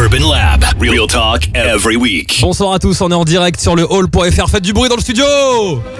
[0.00, 0.64] Urban Lab.
[0.80, 2.38] Real talk every week.
[2.40, 4.48] Bonsoir à tous, on est en direct sur le hall.fr.
[4.48, 5.24] Faites du bruit dans le studio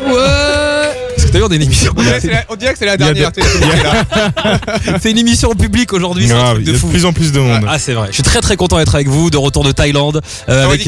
[0.06, 2.72] Ouais Est-ce que t'as vu, on est une émission On dirait, c'est la- on dirait
[2.72, 3.30] que c'est la dernière.
[5.02, 6.88] c'est une émission en public aujourd'hui, il y de a de fou.
[6.88, 7.66] plus en plus de monde.
[7.68, 10.22] Ah c'est vrai, je suis très très content d'être avec vous, de retour de Thaïlande.
[10.48, 10.82] euh, avec.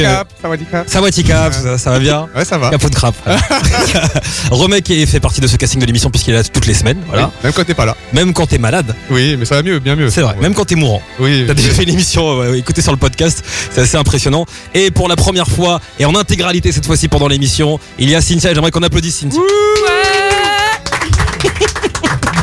[0.87, 2.71] Sawadee Cap, ça, ça va bien Ouais, ça va.
[2.71, 3.15] Capot de crabe.
[4.51, 6.99] Romek est- fait partie de ce casting de l'émission puisqu'il est là toutes les semaines,
[7.09, 7.27] voilà.
[7.27, 7.95] Oui, Même quand t'es pas là.
[8.15, 10.09] Même quand t'es malade, Oui, mais ça va mieux, bien mieux.
[10.11, 11.03] c'est vrai, même quand t'es mourant.
[11.21, 11.45] Oui.
[11.47, 14.47] T'as déjà fait l'émission, ouais, ouais, écoutez sur le podcast, c'est assez impressionnant.
[14.75, 18.21] Et pour la première fois, et en intégralité cette fois-ci pendant l'émission, il y a
[18.23, 19.41] Cynthia, j'aimerais qu'on applaudisse Cynthia.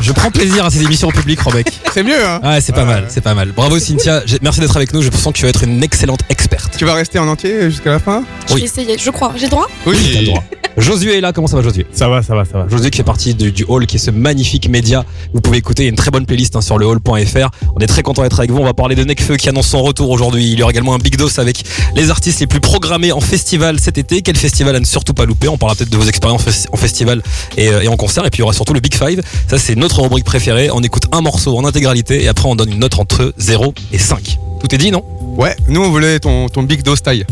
[0.09, 1.67] Je prends plaisir à ces émissions en public, Robec.
[1.93, 2.39] C'est mieux, hein.
[2.41, 3.51] Ah, c'est pas mal, c'est pas mal.
[3.51, 6.21] Bravo Cynthia, J'ai- merci d'être avec nous, je sens que tu vas être une excellente
[6.29, 6.75] experte.
[6.79, 8.23] Tu vas rester en entier jusqu'à la fin?
[8.47, 8.61] Je Oui.
[8.61, 9.33] vais essayer, je crois.
[9.37, 9.67] J'ai le droit?
[9.85, 10.43] T'as le droit.
[10.77, 11.85] Josué est là, comment ça va Josué?
[11.91, 12.67] Ça va, ça va, ça va.
[12.69, 15.03] Josué qui fait partie du, du Hall, qui est ce magnifique média.
[15.33, 17.49] Vous pouvez écouter, il y a une très bonne playlist hein, sur le hall.fr.
[17.75, 18.59] On est très content d'être avec vous.
[18.59, 20.51] On va parler de Necfeu qui annonce son retour aujourd'hui.
[20.53, 21.63] Il y aura également un Big Dose avec
[21.95, 24.21] les artistes les plus programmés en festival cet été.
[24.21, 25.49] Quel festival à ne surtout pas louper?
[25.49, 27.21] On parlera peut-être de vos expériences fes- en festival
[27.57, 28.25] et, euh, et en concert.
[28.25, 29.21] Et puis il y aura surtout le Big Five.
[29.49, 30.69] Ça, c'est notre rubrique préférée.
[30.71, 33.97] On écoute un morceau en intégralité et après on donne une note entre 0 et
[33.97, 34.37] 5.
[34.59, 35.03] Tout est dit, non?
[35.37, 37.25] Ouais, nous on voulait ton, ton big dose taille.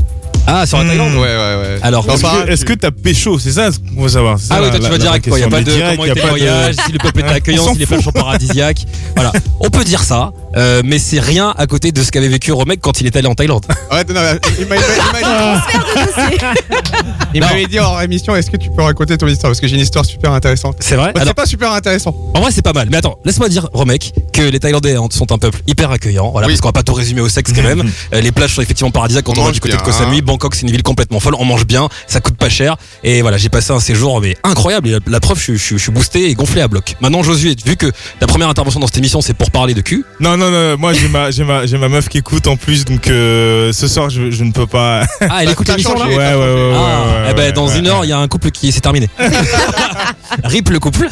[0.50, 0.88] Ah, sur la Hmm.
[0.88, 1.14] Thaïlande?
[1.16, 1.80] Ouais, ouais, ouais.
[1.82, 3.38] Alors, est-ce Est-ce tu- que t'as pécho?
[3.38, 4.40] C'est ça qu'on veut savoir.
[4.40, 5.50] c'est ça Ah oui, la- toi tu la- vas la direct quoi, il n'y a
[5.50, 7.28] pas de direct, comment y a était le pas de- voyage, si le peuple était
[7.34, 8.14] accueillant, On si les s'en plages sont fout.
[8.22, 8.86] paradisiaques.
[9.16, 12.52] Voilà, on peut dire ça, euh, mais c'est rien à côté de ce qu'avait vécu
[12.52, 13.66] Romek quand il est allé en Thaïlande.
[13.92, 14.22] Ouais, non, non,
[14.60, 14.86] il m'a- il m'a-
[15.22, 16.38] il m'a dit-
[17.34, 17.48] il Non.
[17.48, 19.52] m'avait dit hors émission, est-ce que tu peux raconter ton histoire?
[19.52, 20.76] Parce que j'ai une histoire super intéressante.
[20.80, 21.12] C'est vrai?
[21.14, 22.14] Bah, Alors, c'est pas super intéressant.
[22.34, 25.32] en vrai c'est pas mal, mais attends, laisse-moi dire Romek que les Thaïlandais hein, sont
[25.32, 26.54] un peuple hyper accueillant, voilà, Oui.
[26.54, 27.84] parce qu'on va pas tout résumer au sexe quand même.
[28.14, 29.86] Euh, les plages sont effectivement paradisiaques quand On on, va mange du côté de bien,
[29.86, 30.18] Koh Samui.
[30.20, 30.22] hein.
[30.24, 33.38] Bangkok c'est une ville complètement folle, on mange bien, ça coûte pas cher, et voilà,
[33.38, 35.84] j'ai passé un séjour mais incroyable, et la, la preuve je, suis- je suis- je
[35.84, 36.96] suis boosté et gonflé à bloc.
[37.02, 37.88] Maintenant Josué, vu que
[38.20, 40.78] ta première intervention dans cette émission c'est pour parler de cul, Non, non, non.
[40.78, 43.88] Moi, j'ai ma, j'ai ma, j'ai ma meuf qui écoute en plus, donc euh, ce
[43.88, 45.04] soir, je, je ne peux pas.
[45.22, 47.68] ah elle écoute l'émission là ouais, ouais, ouais, ouais, Ah, ouais, eh ben ouais, dans
[47.68, 48.08] ouais, une heure, ouais.
[48.08, 49.10] il y a un couple qui s'est terminé.
[50.44, 51.10] Rip le couple.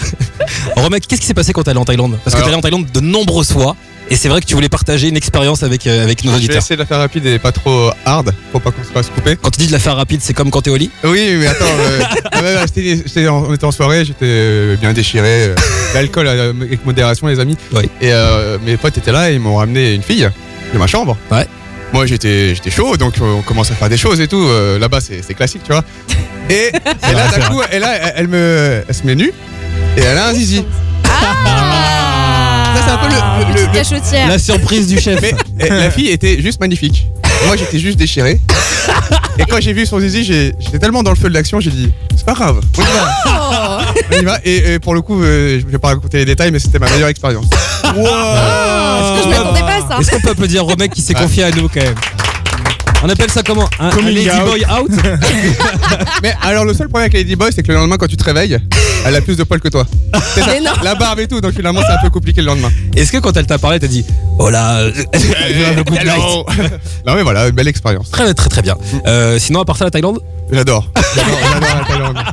[0.75, 2.17] Romek, qu'est-ce qui s'est passé quand t'es allé en Thaïlande?
[2.23, 3.75] Parce que Alors- t'es allé en Thaïlande de nombreuses fois.
[4.09, 6.37] Et c'est vrai que tu voulais partager une expérience avec, euh, avec nos Je vais
[6.43, 6.57] auditeurs.
[6.57, 9.35] essayer de la faire rapide et pas trop hard pour pas qu'on se fasse couper.
[9.41, 10.91] Quand tu dis de la faire rapide, c'est comme quand t'es au lit?
[11.03, 11.99] Oui, mais attends, euh,
[12.31, 15.45] ah j'étais- j'étais en- on était en soirée, j'étais euh, bien déchiré.
[15.47, 15.55] euh,
[15.95, 17.57] L'alcool euh, avec modération, les amis.
[17.73, 17.89] Oui.
[17.99, 20.29] Et euh, mes potes étaient là et ils m'ont ramené une fille
[20.71, 21.17] de ma chambre.
[21.31, 21.47] Ouais.
[21.91, 24.43] Moi j'étais j'étais chaud, donc euh, on commence à faire des choses et tout.
[24.43, 25.83] euh, Là-bas c'est c'est classique, tu vois.
[26.49, 26.69] Et,
[27.09, 29.31] et là d'un coup, elle, elle, elle me, elle se met nue
[29.97, 30.63] et elle a un zizi.
[32.75, 33.13] Ça, c'est un peu le-
[33.49, 34.27] le- Petite le- cachotière.
[34.27, 35.19] La surprise du chef.
[35.21, 37.07] Mais eh, la fille était juste magnifique.
[37.47, 38.39] Moi j'étais juste déchiré.
[39.37, 41.69] Et quand j'ai vu son zizi, j'ai- j'étais tellement dans le feu de l'action, j'ai
[41.71, 43.11] dit c'est pas grave, on y va.
[43.27, 43.83] Oh.
[44.11, 44.39] On y va.
[44.45, 46.89] Et, et pour le coup, euh, je vais pas raconter les détails, mais c'était ma
[46.89, 47.45] meilleure expérience.
[47.81, 49.97] Parce que je m'attendais pas à ça.
[49.99, 51.21] Est-ce qu'on peut applaudir Romek qui s'est Ouais.
[51.21, 51.95] confié à nous quand même?
[53.03, 54.45] On appelle ça comment Un, lady out.
[54.45, 54.91] boy out
[56.23, 58.23] Mais alors le seul problème avec Lady Boy, c'est que le lendemain quand tu te
[58.23, 58.57] réveilles,
[59.05, 59.85] elle a plus de poils que toi.
[60.33, 60.71] C'est ça, Mais non.
[60.83, 62.71] La barbe et tout, donc finalement c'est un peu compliqué le lendemain.
[62.95, 64.05] Est-ce que quand elle t'a parlé, t'as dit
[64.39, 64.81] Oh là,
[65.13, 66.45] Hello.
[67.05, 68.09] non mais voilà, une belle expérience.
[68.11, 68.75] Très très très bien.
[69.05, 70.19] Euh, sinon, à part ça, la Thaïlande?
[70.51, 70.89] J'adore.
[71.15, 72.17] J'adore j'adore la Thaïlande.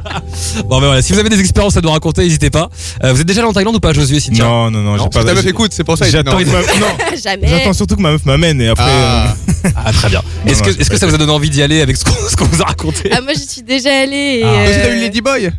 [0.68, 2.68] Bon, ben voilà, si vous avez des expériences à nous raconter, n'hésitez pas.
[3.04, 5.04] Euh, vous êtes déjà allé en Thaïlande ou pas, Josué Cynthia Non, non, non, Non,
[5.04, 5.24] j'ai pas.
[5.24, 6.08] Ta meuf écoute, c'est pour ça.
[6.10, 6.38] J'attends non.
[6.44, 7.48] que ma- non, Jamais.
[7.48, 8.84] j'attends surtout que ma meuf m'amène et après.
[8.86, 9.34] Ah.
[9.76, 10.22] Ah, très bien.
[10.46, 12.04] Est-ce Non, que, non, est-ce que ça vous a donné envie d'y aller avec ce
[12.04, 14.40] qu'on ce qu'on vous a raconté Ah, moi, j'y suis déjà allée.
[14.40, 14.48] et, Ah.
[14.48, 15.50] Euh, t'as eu Lady Boy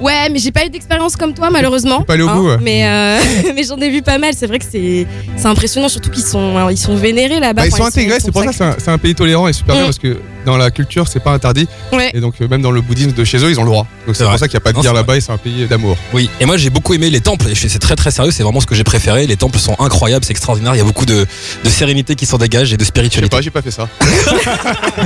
[0.00, 2.02] Ouais, mais j'ai pas eu d'expérience comme toi, malheureusement.
[2.02, 2.56] Pas au hein, bout, ouais.
[2.62, 3.18] Mais, euh,
[3.54, 4.32] mais j'en ai vu pas mal.
[4.36, 5.06] C'est vrai que c'est
[5.44, 7.62] impressionnant, surtout qu'ils sont, hein, ils sont vénérés là-bas.
[7.62, 9.74] Bah, Ils Enfin, sont intégrés, c'est pour ça que c'est un, pays tolérant et super
[9.74, 9.86] bien Mm.
[9.86, 12.10] parce que dans la culture c'est pas interdit Ouais.
[12.14, 13.86] et donc euh, même dans le bouddhisme de chez eux ils ont le droit.
[14.06, 14.32] Donc c'est vrai.
[14.32, 15.98] pour ça qu'il n'y a pas de guerre là-bas et c'est un pays d'amour.
[16.14, 18.66] Oui, et moi j'ai beaucoup aimé les temples, c'est très très sérieux, c'est vraiment ce
[18.66, 19.26] que j'ai préféré.
[19.26, 21.26] Les temples sont incroyables, c'est extraordinaire, il y a beaucoup de,
[21.64, 23.36] de sérénité qui s'en dégage et de Je sais spiritualité.
[23.36, 23.88] pas, j'ai pas fait ça.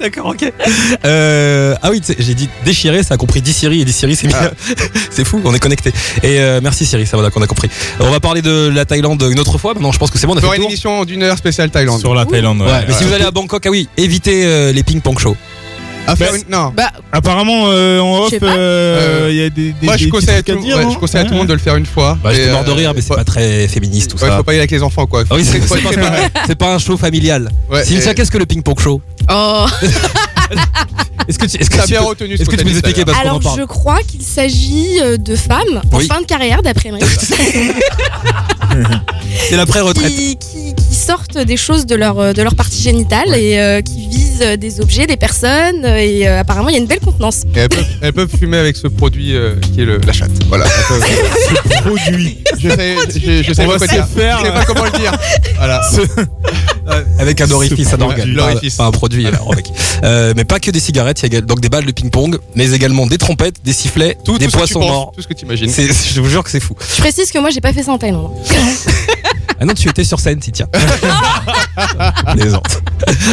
[0.00, 0.52] D'accord, ok.
[1.04, 3.52] Euh, ah oui, tu sais, j'ai dit déchiré, ça a compris 10
[3.92, 4.50] Siri et 10 Siri c'est Ah.
[5.10, 5.90] c'est fou, on est connecté.
[6.22, 7.68] Et euh, merci Siri, ça va, qu'on a compris.
[8.00, 10.34] On va parler de la Thaïlande une autre fois, maintenant je pense que c'est bon,
[10.34, 10.64] on a fait une tour.
[10.70, 12.00] émission d'une heure spéciale Thaïlande.
[12.00, 12.60] Sur la Thaïlande.
[12.60, 12.84] Ouais, ouais.
[12.88, 15.36] mais si vous allez à Bangkok, ah oui, évitez euh, les ping-pong shows.
[16.06, 16.72] Bah, une- Non.
[16.76, 19.72] Bah, Apparemment, euh, en off, euh, il y a des.
[19.72, 21.28] des Moi je des conseille, à tout, trucs à ouais, dire, je conseille à non
[21.30, 22.16] tout le monde de le faire une fois.
[22.22, 24.36] Bah, j'étais mort de rire, mais c'est pas très féministe tout Ouais, ça.
[24.36, 25.24] faut pas y aller avec les enfants quoi.
[25.28, 25.74] Ah oui, c'est pas,
[26.46, 27.50] c'est pas- un show familial.
[27.68, 29.00] Ouais, Cynthia, et- qu'est-ce que le ping-pong show?
[29.28, 29.66] Oh.
[31.28, 32.76] Est-ce que tu, est-ce que tu bien peux, retenu ce est-ce que tu peux nous
[32.78, 36.06] expliquer parce qu'on en Alors, parle je crois qu'il s'agit euh, de femmes en Oui.
[36.06, 37.00] fin de carrière, d'après moi,
[39.48, 40.12] C'est l'après-retraite.
[40.14, 43.80] qui, qui- qui sortent des choses de leur, euh, de leur partie génitale et euh,
[43.82, 45.84] qui visent euh, des objets, des personnes.
[45.84, 47.42] Et euh, apparemment, il y a une belle contenance.
[47.54, 50.30] Et elles, peuvent, elles peuvent fumer avec ce produit euh, qui est le- la chatte.
[50.48, 50.66] Voilà.
[50.88, 51.04] Peuvent-
[51.82, 52.38] Produit.
[52.58, 54.06] je sais, je, je sais pas quoi dire.
[54.08, 54.38] faire.
[54.40, 55.12] Je sais pas comment le dire.
[55.56, 55.80] Voilà.
[57.18, 58.74] Avec un orifice, un organe, pas, L'orifice.
[58.76, 59.26] pas un produit.
[59.26, 59.66] alors, mec.
[60.04, 62.70] Euh, mais pas que des cigarettes, il y a donc des balles de ping-pong, mais
[62.72, 65.12] également des trompettes, des sifflets, Tout, des tout ce que tu poissons penses, morts.
[65.14, 65.70] Tout ce que tu imagines.
[65.70, 66.74] Je vous jure que c'est fou.
[66.96, 68.30] Je précise que moi, j'ai pas fait ça en Thaïlande.
[69.58, 70.66] Ah non, tu étais sur scène, si tiens.
[72.36, 72.82] Plaisante.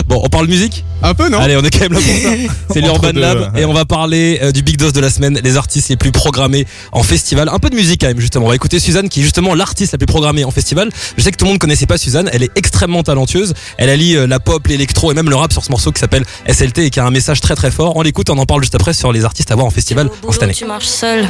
[0.07, 2.29] bon, on parle musique Un peu, non Allez, on est quand même là pour ça.
[2.71, 3.61] C'est l'Urban deux, Lab ouais.
[3.61, 6.11] et on va parler euh, du Big Dos de la semaine, les artistes les plus
[6.11, 7.49] programmés en festival.
[7.49, 8.45] Un peu de musique quand même, justement.
[8.45, 10.89] On va écouter Suzanne qui est justement l'artiste la plus programmée en festival.
[11.17, 13.53] Je sais que tout le monde connaissait pas Suzanne, elle est extrêmement talentueuse.
[13.77, 16.25] Elle allie euh, la pop, l'électro et même le rap sur ce morceau qui s'appelle
[16.47, 17.95] SLT et qui a un message très très fort.
[17.95, 20.31] On l'écoute, on en parle juste après sur les artistes à voir en festival en
[20.31, 20.53] cette année.
[20.53, 21.27] Tu marches seul,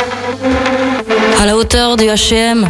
[1.40, 2.70] à la hauteur du H&M.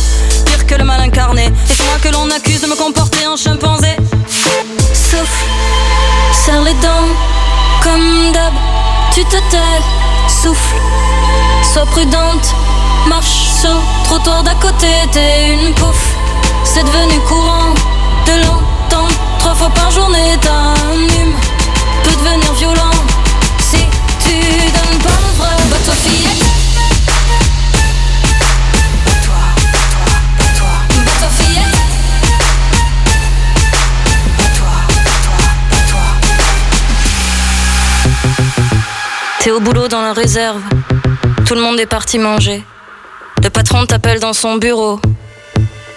[0.45, 3.35] pire que le mal incarné, et c'est moi que l'on accuse de me comporter en
[3.35, 3.95] chimpanzé.
[4.93, 5.45] Souffle,
[6.33, 7.09] serre les dents,
[7.83, 8.53] comme d'hab,
[9.13, 9.81] tu te tais,
[10.27, 10.75] souffle,
[11.73, 12.47] sois prudente,
[13.07, 16.15] marche sur le trottoir d'à côté, t'es une pouffe,
[16.63, 17.73] c'est devenu courant
[18.27, 21.35] de l'entendre trois fois par journée, t'as un hume,
[22.03, 22.95] peut devenir violent,
[23.69, 23.79] si
[24.23, 26.30] tu donnes pas le vrai, bah toi fillette.
[39.43, 40.61] T'es au boulot dans la réserve.
[41.47, 42.63] Tout le monde est parti manger.
[43.41, 44.99] Le patron t'appelle dans son bureau.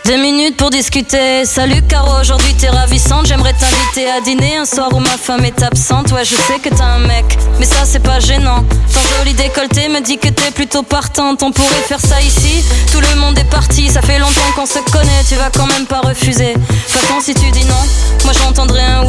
[0.06, 1.44] Deux minutes pour discuter.
[1.44, 3.26] Salut Caro, aujourd'hui t'es ravissante.
[3.26, 6.10] J'aimerais t'inviter à dîner un soir où ma femme est absente.
[6.12, 8.64] Ouais, je sais que t'as un mec, mais ça c'est pas gênant.
[8.92, 11.42] Ton joli décolleté me dit que t'es plutôt partante.
[11.42, 12.64] On pourrait faire ça ici.
[12.92, 15.22] Tout le monde est parti, ça fait longtemps qu'on se connaît.
[15.28, 16.54] Tu vas quand même pas refuser.
[16.88, 17.84] Façon, si tu dis non,
[18.24, 19.03] moi j'entendrai un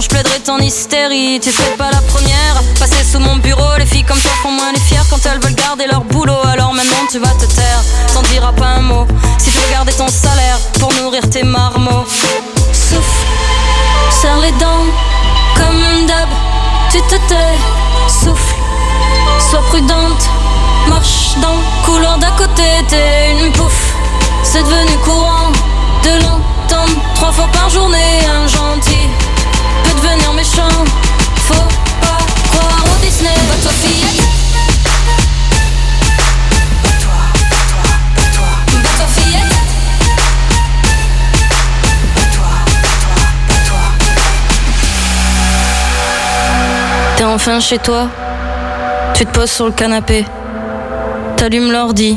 [0.00, 1.40] je plaiderai ton hystérie.
[1.42, 2.62] Tu serais pas la première.
[2.78, 5.54] Passer sous mon bureau, les filles comme toi font moins les fiers quand elles veulent
[5.54, 6.38] garder leur boulot.
[6.44, 7.82] Alors maintenant tu vas te taire,
[8.14, 9.06] t'en diras pas un mot.
[9.38, 12.04] Si tu veux garder ton salaire pour nourrir tes marmots.
[12.72, 13.26] Souffle,
[14.10, 14.86] serre les dents,
[15.56, 16.28] comme d'hab,
[16.90, 17.58] tu te tais.
[18.08, 18.54] Souffle,
[19.50, 20.28] sois prudente,
[20.88, 23.94] marche dans le couloir d'à côté, t'es une pouffe.
[24.42, 25.50] C'est devenu courant
[26.04, 28.20] de l'entendre trois fois par journée.
[28.30, 29.07] Un gentil
[30.38, 30.84] méchant.
[31.48, 31.68] Faut
[32.00, 34.22] pas croire au Disney, bah toi fillette.
[38.72, 39.56] Bah toi fillette.
[47.16, 48.06] T'es enfin chez toi.
[49.14, 50.24] Tu te poses sur le canapé.
[51.36, 52.16] T'allumes l'ordi.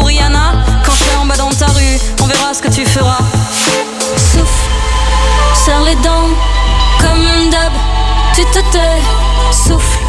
[0.03, 0.53] Rihanna
[0.83, 1.99] quand je serai en bas dans ta rue.
[2.21, 3.19] On verra ce que tu feras.
[4.15, 4.69] Souffle,
[5.53, 6.29] serre les dents,
[6.99, 7.73] comme d'hab.
[8.35, 9.01] Tu te tais,
[9.51, 9.99] souffle,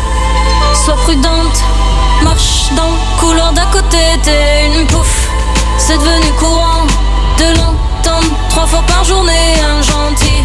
[0.85, 1.59] sois prudente.
[2.23, 5.29] Marche dans le couloir d'à côté, t'es une pouffe.
[5.79, 6.87] C'est devenu courant
[7.39, 9.55] de l'entendre trois fois par journée.
[9.61, 10.43] Un gentil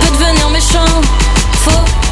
[0.00, 1.00] peut devenir méchant.
[1.64, 2.03] Faut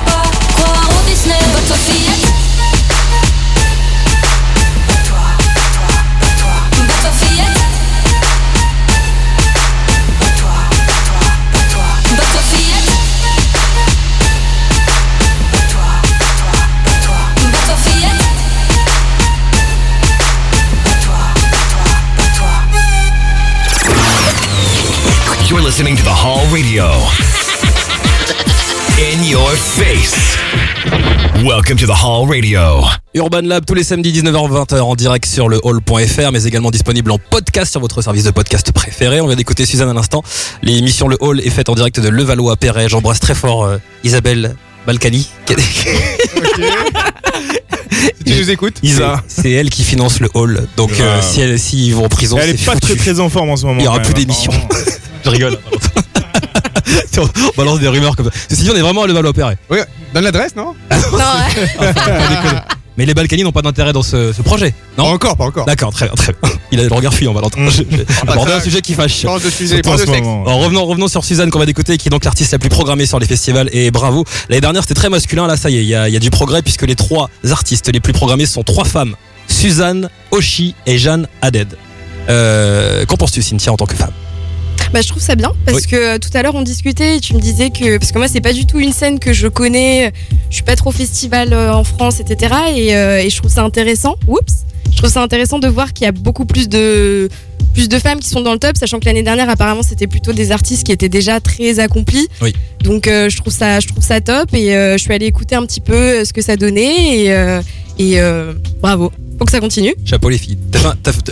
[29.73, 30.37] face.
[31.43, 32.85] Welcome to the Hall Radio.
[33.14, 37.19] Urban Lab tous les samedis 19h-20h en direct sur le hall.fr mais également disponible en
[37.19, 39.23] podcast sur votre service de podcast préféré.
[39.23, 40.23] On vient d'écouter Suzanne à l'instant.
[40.62, 42.91] L'émission Le Hall est faite en direct de Levallois-Perret.
[42.91, 45.26] J'embrasse très fort euh, Isabelle Balkany.
[48.19, 48.76] Si tu nous écoutes.
[48.83, 49.23] Isa.
[49.29, 50.67] C'est elle qui finance le hall.
[50.76, 52.87] Donc euh, si elle, s'ils vont en prison, Elle est pas foutu.
[52.87, 53.81] très très en forme en ce moment.
[53.81, 54.52] Il y aura plus d'émissions.
[55.25, 55.59] Je rigole.
[57.19, 58.33] on balance des rumeurs comme ça.
[58.49, 59.59] Ceci dit, on est vraiment à Levallois-Perret.
[59.71, 59.79] Oui,
[60.15, 61.91] donne l'adresse, non Non, ouais.
[62.99, 64.75] Mais les Balkany n'ont pas d'intérêt dans ce, ce projet.
[64.97, 65.65] Pas Non encore, pas encore.
[65.65, 66.53] D'accord, très bien, très bien.
[66.73, 67.59] Il a le regard fuyant, Valentin.
[67.62, 67.71] Mm.
[68.27, 69.23] Bah, Aborder ça- un sujet qui fâche.
[69.23, 70.11] Change de sujet, pas de sexe.
[70.12, 73.07] Alors, revenons, revenons sur Suzanne qu'on va d'écouter, qui est donc l'artiste la plus programmée
[73.07, 73.71] sur les festivals.
[73.73, 74.27] Et bravo.
[74.51, 75.47] L'année dernière, c'était très masculin.
[75.47, 77.31] Là, ça y est, il y, a, il y a du progrès puisque les trois
[77.51, 79.15] artistes les plus programmés sont trois femmes
[79.49, 81.75] Suzanne, Oshi et Jeanne Haddad.
[82.29, 84.12] Euh, Qu'en penses-tu, Cynthia, en tant que femme?
[84.93, 87.35] Bah, je trouve ça bien parce que euh, tout à l'heure on discutait et tu
[87.35, 90.13] me disais que parce que moi c'est pas du tout une scène que je connais,
[90.51, 93.63] je suis pas trop festival euh, en France etc et, euh, et je trouve ça
[93.63, 94.17] intéressant.
[94.29, 94.53] Oups,
[94.91, 97.31] je trouve ça intéressant de voir qu'il y a beaucoup plus de
[97.73, 100.35] plus de femmes qui sont dans le top, sachant que l'année dernière apparemment c'était plutôt
[100.35, 102.29] des artistes qui étaient déjà très accomplis.
[102.43, 102.53] Oui.
[102.85, 105.81] Donc je trouve ça je trouve ça top et je suis allée écouter un petit
[105.81, 107.61] peu ce que ça donnait et
[107.99, 108.21] et
[108.83, 109.11] bravo.
[109.39, 109.95] Faut que ça continue.
[110.05, 110.59] Chapeau les filles.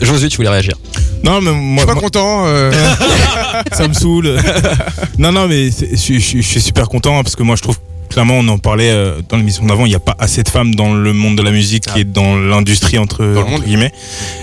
[0.00, 0.76] Josué, tu voulais réagir
[1.22, 2.42] Non, mais Je moi, suis pas moi, content.
[2.46, 2.72] euh,
[3.72, 4.36] ça me saoule.
[5.18, 7.76] non, non, mais je, je- je suis super content hein, parce que moi, je trouve
[8.08, 10.74] clairement, on en parlait euh, dans l'émission d'avant, il n'y a pas assez de femmes
[10.74, 11.98] dans le monde de la musique Ah.
[12.00, 13.62] et dans l'industrie entre, le entre monde.
[13.62, 13.92] guillemets.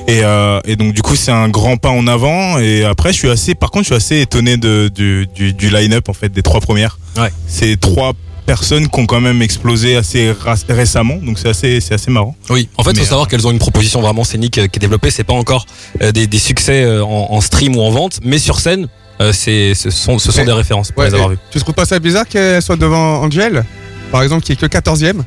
[0.07, 2.59] Et, euh, et donc, du coup, c'est un grand pas en avant.
[2.59, 5.69] Et après, je suis assez, par contre, je suis assez étonné de, du, du, du
[5.69, 6.97] line-up en fait des trois premières.
[7.17, 7.29] Ouais.
[7.47, 8.13] C'est trois
[8.47, 10.33] personnes qui ont quand même explosé assez
[10.69, 12.35] récemment, donc c'est assez, c'est assez marrant.
[12.49, 14.79] Oui, en fait, il faut savoir qu'elles ont une proposition vraiment scénique euh, qui est
[14.79, 15.11] développée.
[15.11, 15.65] C'est pas encore
[16.01, 18.87] euh, des, des succès euh, en, en stream ou en vente, mais sur scène,
[19.19, 21.37] euh, c'est, ce sont, ce sont des références pour ouais, les avoir vues.
[21.51, 23.65] Tu trouves pas ça bizarre qu'elle soit devant Angel?
[24.11, 25.21] Par exemple, qui est que 14ème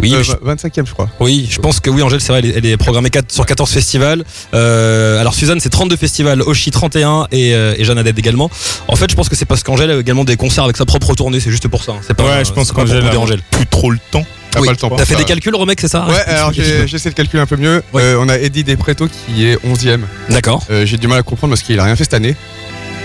[0.00, 1.08] Oui, euh, je, 25ème, je crois.
[1.20, 3.70] oui, je pense que oui, Angèle, c'est vrai, elle est, elle est programmée sur 14
[3.70, 4.24] festivals.
[4.52, 8.50] Euh, alors, Suzanne, c'est 32 festivals, Oshi 31 et, euh, et Jeanne Haddad également.
[8.88, 11.14] En fait, je pense que c'est parce qu'Angèle a également des concerts avec sa propre
[11.14, 11.92] tournée, c'est juste pour ça.
[11.92, 12.00] hein.
[12.06, 14.24] C'est pas, ouais, je pense qu'Angèle a plus trop le temps.
[14.50, 15.18] T'as Oui, pas le temps pour T'as fait ça.
[15.20, 17.82] des calculs, remec, c'est ça Ouais, Explique- alors j'ai- j'essaie de calculer un peu mieux.
[17.92, 18.02] Ouais.
[18.02, 20.02] Euh, on a Eddie Despreto qui est 11ème.
[20.28, 20.32] peu.
[20.34, 20.62] D'accord.
[20.84, 22.36] J'ai du mal à comprendre parce qu'il a rien fait cette année.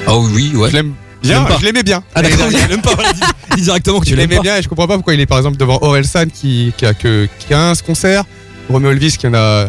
[0.05, 0.69] Ah oui, ouais.
[0.69, 2.03] Je l'aime bien, je l'aimais bien.
[2.15, 2.47] Ah d'accord,
[2.83, 3.03] pas.
[3.13, 5.37] dis- dis directement que tu l'aimais bien et je comprends pas pourquoi il est par
[5.37, 8.23] exemple devant Orelsan qui, qui a que 15 concerts.
[8.69, 9.67] Romeo Elvis qui en a.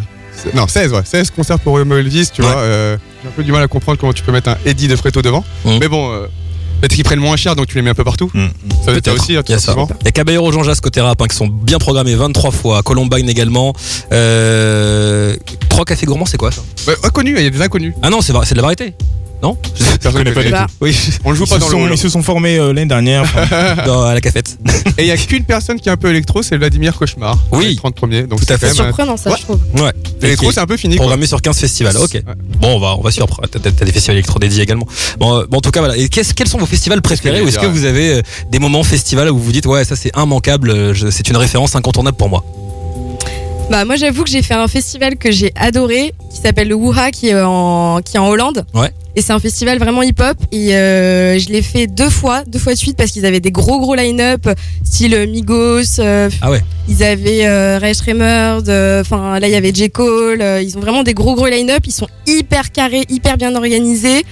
[0.54, 1.02] Non, 16, ouais.
[1.04, 2.48] 16 concerts pour Romeo Elvis, tu Ouais.
[2.48, 2.56] vois.
[2.60, 5.20] euh, j'ai un peu du mal à comprendre comment tu peux mettre un Eddie Despreto
[5.22, 5.44] devant.
[5.66, 5.78] Mhm.
[5.80, 6.26] Mais bon, euh,
[6.80, 8.30] peut-être qu'ils prennent moins cher donc tu les mets un peu partout.
[8.32, 8.46] Mm.
[8.84, 9.08] Ça Peut-être.
[9.14, 9.74] aussi, hein, tout Il y a ça.
[10.00, 12.82] Il y a Caballero, Jean Jas côté rap hein, qui sont bien programmés 23 fois.
[12.82, 13.74] Columbine également.
[14.12, 15.36] Euh,
[15.68, 16.62] Trois cafés gourmands, c'est quoi ça?
[16.86, 17.94] Ouais, inconnu, il y a des inconnus.
[18.02, 18.94] Ah non, c'est de la variété.
[19.42, 19.56] Non
[20.02, 21.98] Personne connais pas du Oui, On le joue Ils pas se, dans le sont, ils
[21.98, 23.24] se sont formés euh, l'année dernière.
[23.86, 24.58] dans, à la cafette.
[24.98, 27.38] Et il y a qu'une personne qui est un peu électro, c'est Vladimir Cauchemar.
[27.52, 27.68] Oui.
[27.68, 28.22] Les 30 premiers.
[28.24, 29.36] Donc Tout à c'est euh, Surprenant ça Ouais.
[29.38, 29.60] je trouve.
[29.76, 29.92] Ouais.
[30.20, 30.96] L'électro, c'est un peu fini.
[30.96, 31.04] quoi.
[31.04, 31.96] Programmé sur 15 festivals.
[31.96, 32.12] Ok.
[32.14, 32.22] Ouais.
[32.60, 33.28] Bon, on va, on va suivre.
[33.50, 34.86] T'as des festivals électro dédiés également.
[35.18, 35.96] Bon, euh, bon, en tout cas, voilà.
[35.96, 39.30] Et quels sont vos festivals préférés ou est-ce que vous avez euh, des moments festivals
[39.30, 42.44] où vous vous dites, ouais, ça c'est immanquable, je- c'est une référence incontournable pour moi?
[43.70, 47.12] Bah moi j'avoue que j'ai fait un festival que j'ai adoré qui s'appelle le Wuha
[47.12, 48.64] qui est en qui est en Hollande.
[48.74, 48.90] Ouais.
[49.20, 52.72] Et c'est un festival vraiment hip-hop et euh, je l'ai fait deux fois, deux fois
[52.72, 54.48] de suite parce qu'ils avaient des gros gros line-up
[54.82, 55.98] style Migos.
[56.00, 56.62] euh, Ah ouais.
[56.88, 60.40] Ils avaient euh, euh, enfin là il y avait J Cole.
[60.40, 61.82] euh, ils ont vraiment des gros gros line-up.
[61.86, 64.24] Ils sont hyper carrés, hyper bien organisés.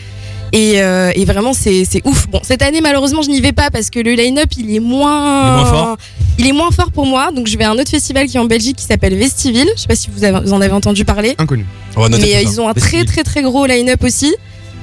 [0.54, 2.26] Et, euh, et vraiment c'est c'est ouf.
[2.30, 5.45] Bon cette année malheureusement je n'y vais pas parce que le line-up il est moins
[5.45, 5.97] Il est moins fort
[6.38, 7.30] il est moins fort pour moi.
[7.33, 9.68] Donc je vais à un autre festival qui est en Belgique qui s'appelle Vestiville.
[9.76, 11.35] Je sais pas si vous, avez- vous en avez entendu parler.
[11.37, 11.66] Inconnu.
[11.95, 14.35] On va noter Mais euh, ils ont un très très très gros line-up aussi.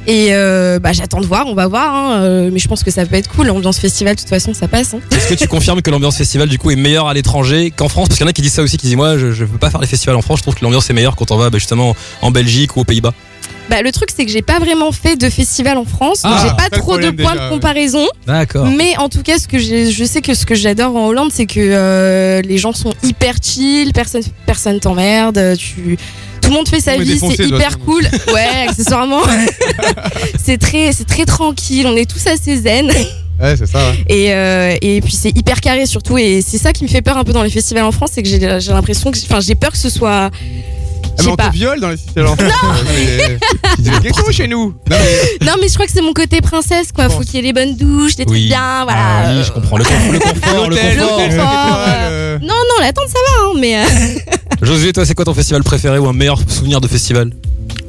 [0.08, 1.94] Et euh, bah, j'attends de voir, on va voir.
[1.94, 3.48] hein, euh, mais je pense que ça peut être cool.
[3.48, 4.94] L'ambiance festival, de toute façon, ça passe.
[4.94, 5.00] hein.
[5.12, 8.08] Est-ce que tu confirmes que l'ambiance festival du coup est meilleure à l'étranger qu'en France?
[8.10, 9.58] Parce qu'il y en a qui disent ça aussi, qui disent moi je, je veux
[9.58, 11.50] pas faire les festivals en France, je trouve que l'ambiance est meilleure quand on va
[11.50, 13.14] bah, justement en Belgique ou aux Pays-Bas.
[13.70, 16.22] Bah, le truc, c'est que j'ai pas vraiment fait de festival en France.
[16.22, 18.06] donc Ah, j'ai pas trop de problème points déjà, de comparaison.
[18.28, 18.68] D'accord.
[18.68, 21.32] Mais en tout cas, ce que j'ai- je sais que ce que j'adore en Hollande,
[21.34, 25.98] c'est que euh, les gens sont hyper chill, personne personne t'emmerde, tu
[26.42, 27.86] tout le monde fait sa On est vie, défoncé, c'est de toute hyper façon.
[27.86, 28.04] cool.
[28.36, 29.22] Ouais, accessoirement.
[30.44, 32.92] c'est très c'est très tranquille, on est tous assez zen
[33.42, 33.80] Ouais, c'est ça.
[33.80, 34.04] ouais.
[34.08, 37.18] et euh, et puis c'est hyper carré surtout et c'est ça qui me fait peur
[37.18, 39.56] un peu dans les festivals en France, c'est que j'ai j'ai l'impression que enfin j'ai
[39.56, 40.30] peur que ce soit
[41.18, 41.48] Ah, je mais on pas.
[41.50, 42.50] te viole dans les systèmes en France.
[43.80, 44.74] Il y a quelque chose chez nous?
[44.90, 47.40] Non, mais Non mais je crois que c'est mon côté princesse quoi, faut qu'il y
[47.40, 48.48] ait les bonnes douches, des trucs Oui.
[48.48, 49.00] bien, voilà.
[49.26, 49.78] Ah oui, je comprends.
[49.78, 51.20] Le, conf- le confort, le confort.
[51.20, 53.84] cinq confort, euh, Non non, la tente ça va hein, mais euh,
[54.62, 57.32] Josué, toi, c'est quoi ton festival préféré ou un meilleur souvenir de festival?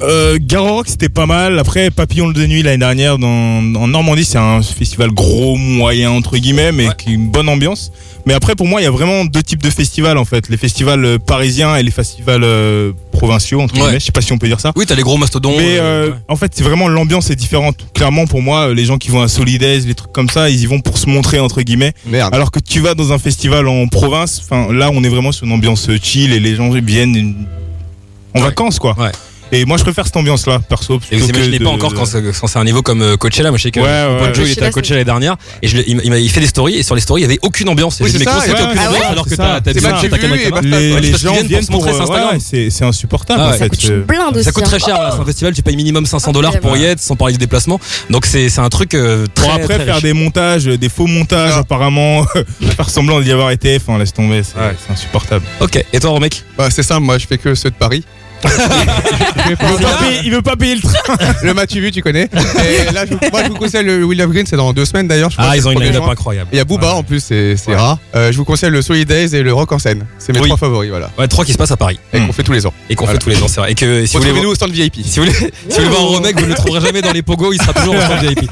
[0.01, 0.37] Euh,
[0.85, 1.57] c'était pas mal.
[1.59, 6.37] Après Papillon de nuit l'année dernière dans, en Normandie c'est un festival gros moyen entre
[6.37, 6.93] guillemets mais Ouais.
[6.97, 7.91] qui a une bonne ambiance.
[8.25, 10.49] Mais après pour moi il y a vraiment deux types de festivals en fait.
[10.49, 13.99] Les festivals euh, parisiens et les festivals euh, provinciaux entre guillemets.
[13.99, 14.71] Je sais pas si on peut dire ça.
[14.75, 15.57] Oui, t'as les gros mastodons.
[15.57, 17.85] Mais euh, euh, en fait, c'est vraiment l'ambiance est différente.
[17.93, 20.65] Clairement, pour moi, les gens qui vont à Solidays, les trucs comme ça, ils y
[20.65, 21.93] vont pour se montrer entre guillemets.
[22.05, 22.33] Merde.
[22.33, 25.45] Alors que tu vas dans un festival en province, enfin là, on est vraiment sur
[25.45, 27.47] une ambiance chill et les gens viennent
[28.35, 28.95] en vacances quoi.
[28.97, 29.11] Ouais.
[29.51, 30.99] Et moi, je préfère cette ambiance-là, perso.
[31.11, 33.49] Et vous imaginez de- pas encore quand c'est quand c'est un niveau comme euh, Coachella,
[33.49, 35.77] moi je sais que Ouais, ouais, Joe, il était à Coachella l'année dernière et je,
[35.87, 37.97] il, il fait des stories et sur les stories il y avait aucune ambiance.
[38.01, 38.61] Oui, c'est ça, ça, ouais.
[38.61, 39.61] aucune Ah alors que C'est t'as ça.
[40.09, 40.35] ta caméra.
[40.41, 40.67] et basta.
[40.67, 42.37] les, gens viennent pour montrer euh, Instagram.
[42.39, 43.69] c'est c'est insupportable Ah fait.
[43.69, 44.41] coûte Euh, blinde.
[44.41, 44.67] Ça coûte hein.
[44.67, 47.33] très cher, c'est un festival, tu payes minimum 500 dollars pour y être, sans parler
[47.33, 47.79] du déplacement.
[48.09, 51.59] Donc c'est c'est un truc très, Pour après faire des montages, des faux montages Ah.
[51.59, 52.25] apparemment,
[52.75, 54.75] faire semblant d'y avoir été, enfin laisse tomber, c'est Ouais.
[54.85, 55.45] c'est insupportable.
[55.61, 58.03] Ok, et toi, mec Bah, c'est simple, moi je fais que ceux de Paris.
[58.43, 61.15] Il veut, pas payer, il veut pas payer le train.
[61.43, 62.23] Le match vu, tu connais.
[62.33, 64.85] Et là, je, vous- moi je vous conseille le Will of Green, c'est dans deux
[64.85, 65.31] semaines d'ailleurs.
[65.37, 66.11] Ah, ils ont une 1er line-up juin.
[66.11, 66.49] incroyable.
[66.51, 67.75] Il y a Booba en plus, c'est Ouais.
[67.75, 67.97] rare.
[68.15, 70.05] Euh, je vous conseille le Solid Days et le Rock en scène.
[70.19, 70.45] C'est mes Oui.
[70.47, 71.09] trois favoris, voilà.
[71.17, 72.73] Ouais, trois qui se passent à Paris Et qu'on fait tous les ans.
[72.89, 73.19] et qu'on Voilà.
[73.19, 73.71] fait tous les ans, c'est vrai.
[73.71, 74.31] Et que si vous voulez.
[74.31, 74.95] Retrouvez-nous au stand VIP.
[75.05, 75.35] Si vous voulez,
[75.69, 77.61] si vous voulez voir un remake, vous ne le trouverez jamais dans les pogos, il
[77.61, 78.49] sera toujours au stand VIP.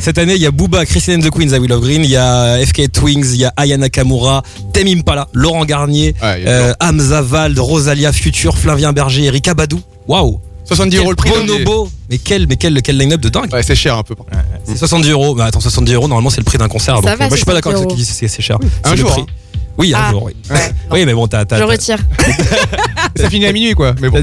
[0.00, 2.16] Cette année, il y a Booba, Christine and the Queens à Willow Green, il y
[2.16, 7.58] a FK Twings, il y a Aya Nakamura, Tem Impala, Laurent Garnier, euh, Hamza Vald,
[7.58, 9.80] Rosalia Future, Flavien Berger, Erika Badou.
[10.08, 10.40] Waouh!
[10.64, 11.30] 70 euros le prix.
[11.30, 11.88] Bonobo!
[12.10, 13.52] Mais quel, mais quel, quel line-up de dingue!
[13.52, 14.14] Ouais, c'est cher un peu.
[14.14, 14.38] par contre.
[14.64, 15.34] C'est 70 euros.
[15.34, 16.96] Bah attends, 70 euros, normalement, c'est le prix d'un concert.
[16.96, 18.28] Ça donc, va, euh, moi, je suis pas d'accord avec ceux 70 qui disent que
[18.28, 18.58] c'est cher.
[18.84, 19.22] Un le jour, prix.
[19.22, 19.26] hein.
[19.78, 20.10] Oui, un Ah.
[20.10, 20.32] jour, oui.
[20.50, 21.44] Ouais, Oui, mais bon, t'as.
[21.56, 21.98] je retire.
[23.16, 23.94] Ça finit à minuit quoi.
[24.00, 24.22] Mais bon.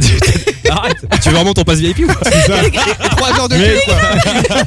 [0.69, 0.97] Arrête!
[1.21, 2.13] Tu veux vraiment ton passe VIP ou pas
[3.17, 3.95] 3 heures de Mais- queue quoi.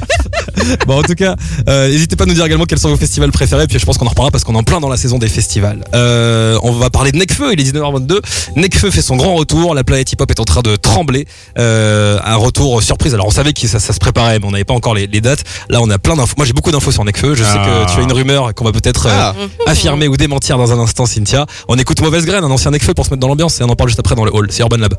[0.87, 1.35] Bon, en tout cas,
[1.69, 3.67] euh, n'hésitez pas à nous dire également quels sont vos festivals préférés.
[3.67, 5.27] Puis je pense qu'on en reparlera parce qu'on est en plein dans la saison des
[5.29, 5.83] festivals.
[5.93, 7.53] Euh, on va parler de Necfeu.
[7.53, 8.19] Il est 19h22.
[8.55, 9.75] Necfeu fait son grand retour.
[9.75, 11.25] La planète hip-hop est en train de trembler.
[11.57, 13.13] Euh, un retour surprise.
[13.13, 15.21] Alors on savait que ça, ça se préparait, mais on n'avait pas encore les, les
[15.21, 15.43] dates.
[15.69, 16.33] Là, on a plein d'infos.
[16.37, 17.35] Moi, j'ai beaucoup d'infos sur Necfeu.
[17.35, 17.85] Je sais Ah.
[17.87, 19.35] que tu as une rumeur qu'on va peut-être euh, Ah.
[19.67, 21.45] affirmer ou démentir dans un instant, Cynthia.
[21.67, 23.75] On écoute Mauvaise Graine, un ancien Necfeu pour se mettre dans l'ambiance et on en
[23.75, 24.47] parle juste après dans le hall.
[24.49, 24.95] C'est Urban Lab.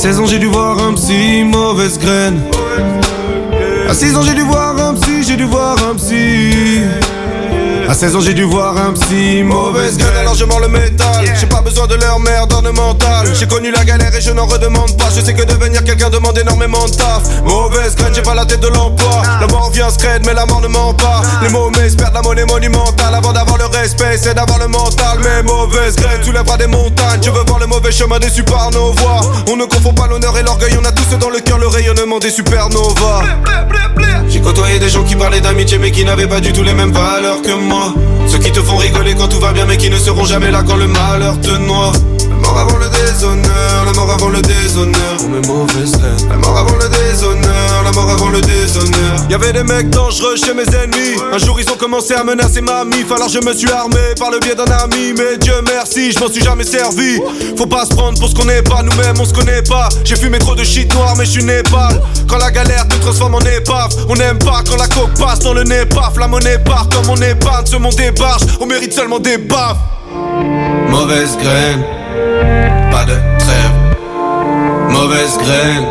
[0.00, 2.40] 16 ans j'ai dû voir un psy, mauvaise graine.
[3.86, 6.80] À 6 ans j'ai dû voir un psy, j'ai dû voir un psy.
[8.00, 11.22] À 16 ans j'ai dû voir un psy, mauvaise graine alors je mords le métal.
[11.38, 13.28] J'ai pas besoin de leur merde ornementale.
[13.38, 15.10] J'ai connu la galère et je n'en redemande pas.
[15.14, 17.42] Je sais que devenir quelqu'un demande énormément de taf.
[17.44, 19.20] Mauvaise graine, j'ai pas la tête de l'emploi.
[19.38, 21.20] La mort vient scred mais la mort ne ment pas.
[21.42, 23.14] Les mauvais perdent la monnaie monumentale.
[23.14, 25.18] Avant d'avoir le respect c'est d'avoir le mental.
[25.22, 27.20] Mais mauvaise graine soulèvera des montagnes.
[27.22, 29.20] Je veux voir le mauvais chemin déçu par nos voix.
[29.46, 30.74] On ne confond pas l'honneur et l'orgueil.
[30.80, 33.24] On a tous dans le cœur le rayonnement des supernovas.
[34.26, 36.92] J'ai côtoyé des gens qui parlaient d'amitié mais qui n'avaient pas du tout les mêmes
[36.92, 37.89] valeurs que moi
[38.26, 40.62] Ceux qui te font rigoler quand tout va bien mais qui ne seront jamais là
[40.66, 41.92] quand le malheur te noie
[42.40, 45.16] mort avant le déshonneur, la mort avant le déshonneur.
[45.24, 49.16] On met mauvaise graine La mort avant le déshonneur, la mort avant le déshonneur.
[49.28, 51.16] Y'avait des mecs dangereux chez mes ennemis.
[51.32, 53.10] Un jour ils ont commencé à menacer ma mif.
[53.12, 55.14] Alors je me suis armé par le biais d'un ami.
[55.16, 57.20] Mais Dieu merci, je m'en suis jamais servi.
[57.56, 58.82] Faut pas se prendre pour ce qu'on n'est pas.
[58.82, 59.88] Nous-mêmes on se connaît pas.
[60.04, 63.34] J'ai fumé trop de shit noir mais je suis Népal Quand la galère te transforme
[63.34, 65.86] en épave On n'aime pas quand la coque passe dans le nez.
[65.86, 69.78] Paf La monnaie part comme on épargne Ce monde débarche, on mérite seulement des baffes.
[70.88, 71.84] Mauvaise graine,
[72.90, 73.72] pas de trêve.
[74.88, 75.84] Mauvaise graine,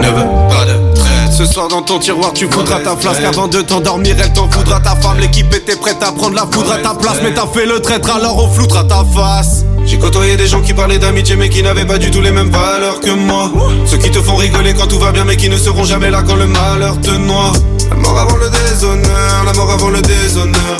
[0.00, 1.30] ne veut pas de trêve.
[1.30, 3.22] Ce soir dans ton tiroir tu foudras ta flasque.
[3.22, 5.18] Avant de t'endormir elle t'en foudra ta femme.
[5.20, 8.10] L'équipe était prête à prendre la foudre à ta place Mais t'as fait le traître
[8.14, 9.64] alors on floutera ta face.
[9.84, 12.50] J'ai côtoyé des gens qui parlaient d'amitié mais qui n'avaient pas du tout les mêmes
[12.50, 13.50] valeurs que moi.
[13.86, 16.22] Ceux qui te font rigoler quand tout va bien mais qui ne seront jamais là
[16.26, 17.52] quand le malheur te noie
[17.90, 20.78] La mort avant le déshonneur, la mort avant le déshonneur.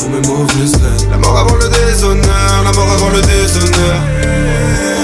[1.10, 4.97] La mort avant le déshonneur, la mort avant le déshonneur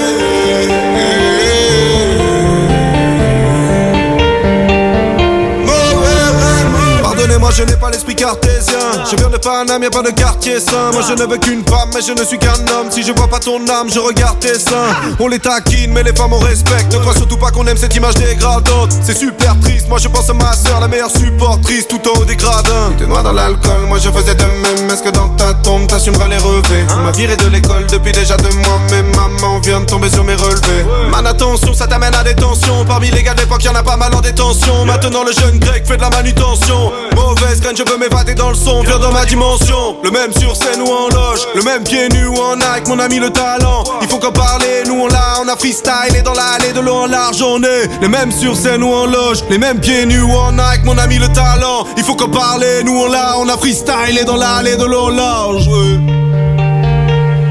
[7.55, 8.79] je n'ai pas l'esprit cartésien.
[9.09, 10.91] Je viens de Paname, y'a pas de quartier sain.
[10.91, 12.91] Moi, je ne veux qu'une femme, mais je ne suis qu'un homme.
[12.91, 14.93] Si je vois pas ton âme, je regarde tes seins.
[15.19, 16.93] On les taquine, mais les femmes on respecte.
[16.93, 18.91] Ne crois surtout pas qu'on aime cette image dégradante.
[19.01, 19.87] C'est super triste.
[19.87, 22.91] Moi, je pense à ma soeur, la meilleure supportrice, tout en haut des gradins.
[22.97, 24.89] T'es noir dans l'alcool, moi je faisais de même.
[24.89, 28.35] Est-ce que dans ta tombe, t'assumeras les revers On m'a viré de l'école depuis déjà
[28.37, 30.85] deux mois, mais maman vient de tomber sur mes relevés.
[31.09, 32.83] Man, attention, ça t'amène à des tensions.
[32.85, 34.85] Parmi les gars de l'époque, y'en a pas mal en détention.
[34.85, 36.91] Maintenant, le jeune grec fait de la manutention.
[37.15, 39.95] Mauvaise graine, je veux m'évader dans le son, viens dans ma dimension.
[40.03, 42.99] Le même sur scène ou en loge, le même pied nu ou en Nike, mon
[42.99, 43.83] ami le talent.
[44.01, 46.95] Il faut qu'en parler, nous on l'a, on a freestyle et dans l'allée de l'eau
[46.95, 47.89] en large on est.
[48.01, 50.97] Les mêmes sur scène ou en loge, les mêmes pieds nus ou en Nike, mon
[50.97, 51.85] ami le talent.
[51.97, 55.05] Il faut qu'en parler, nous on l'a, on a freestyle et dans l'allée de l'eau
[55.05, 55.67] en large.
[55.67, 55.99] ouais.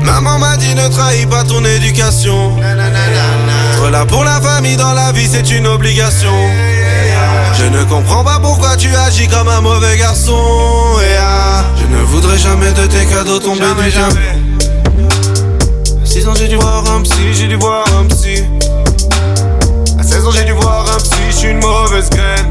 [0.03, 2.53] Maman m'a dit ne trahis pas ton éducation.
[2.59, 6.33] Être là pour la famille dans la vie, c'est une obligation.
[7.57, 10.39] Je ne comprends pas pourquoi tu agis comme un mauvais garçon.
[11.01, 14.05] Et ah, je ne voudrais jamais de tes cadeaux tomber du ciel.
[16.03, 18.45] À 6 ans, j'ai dû voir un psy, j'ai dû voir un psy.
[19.99, 22.44] À 16 ans, j'ai dû voir un psy, je suis une mauvaise graine.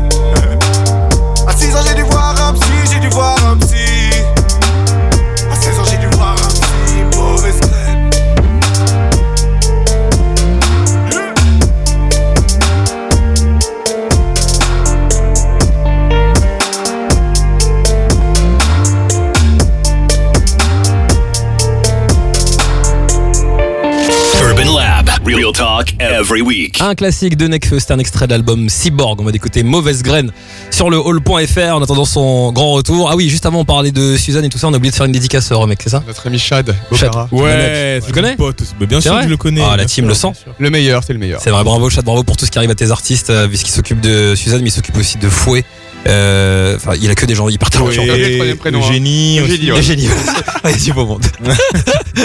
[26.33, 26.81] Every week.
[26.81, 29.19] Un classique de Nekfeu, c'est un extrait de l'album Cyborg.
[29.21, 30.31] On va écouter Mauvaise Graine
[30.71, 33.09] sur le hall.fr en attendant son grand retour.
[33.11, 34.95] Ah oui, juste avant on parlait de Suzanne et tout ça, on a oublié de
[34.95, 37.11] faire une dédicace au mec, c'est ça Notre ami Chad, Chad.
[37.31, 39.61] Ouais, Tu le connais pote Bien sûr je le connais.
[39.63, 40.31] Ah, la team le sent.
[40.57, 41.39] Le meilleur, c'est le meilleur.
[41.41, 43.71] C'est vrai, bravo Chad, bravo pour tout ce qui arrive à tes artistes, euh, puisqu'il
[43.71, 45.63] s'occupe de Suzanne, mais il s'occupe aussi de Fouet.
[46.07, 47.95] Euh, Enfin, il a que des gens hyper talentueux.
[48.05, 48.91] Troisième prénom, hein.
[48.91, 49.39] Génie.
[49.39, 50.73] Eugénie, Il ouais.
[50.77, 51.23] c'est beau monde.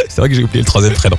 [0.08, 1.16] c'est vrai que j'ai oublié le troisième prénom.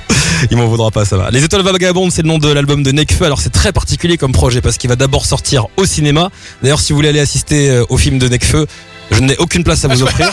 [0.50, 1.30] Il m'en voudra pas, ça va.
[1.30, 3.24] Les Étoiles Vagabondes, c'est le nom de l'album de Nekfeu.
[3.24, 6.30] Alors c'est très particulier comme projet parce qu'il va d'abord sortir au cinéma.
[6.62, 8.66] D'ailleurs, si vous voulez aller assister euh, au film de Nekfeu,
[9.10, 10.30] je n'ai aucune place à vous offrir.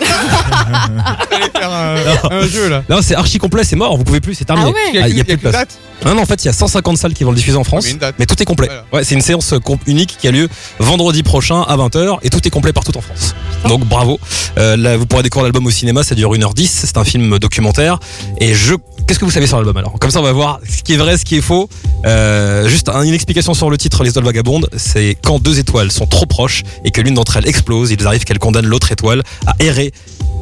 [1.32, 1.96] Allez faire un,
[2.32, 2.84] un jeu là.
[2.90, 4.70] Non, c'est archi complet, c'est mort, vous pouvez plus, c'est terminé.
[4.70, 5.54] Ah ouais Il y a, Ah, il y a plus de place.
[5.54, 5.78] date.
[6.06, 7.84] Non, non, en fait, il y a 150 salles qui vont le diffuser en France,
[7.86, 8.16] Ah, mais une date.
[8.20, 8.68] mais tout est complet.
[8.68, 8.84] Voilà.
[8.94, 10.48] Ouais, c'est une séance euh, comp- unique qui a lieu
[10.80, 13.34] vendredi prochain à 20h et tout est complet partout en France.
[13.68, 14.20] Donc bravo.
[14.58, 17.98] Euh, là, vous pourrez découvrir l'album au cinéma, ça dure 1h10, c'est un film documentaire.
[18.40, 18.76] Et je.
[19.08, 20.98] Qu'est-ce que vous savez sur l'album alors Comme ça, on va voir ce qui est
[20.98, 21.70] vrai, ce qui est faux.
[22.06, 25.92] Euh, juste un- une explication sur le titre Les étoiles vagabondes c'est quand deux étoiles
[25.92, 29.24] sont trop proches et que l'une d'entre elles explose, il arrive qu'elle condamne l'autre étoile
[29.48, 29.92] à errer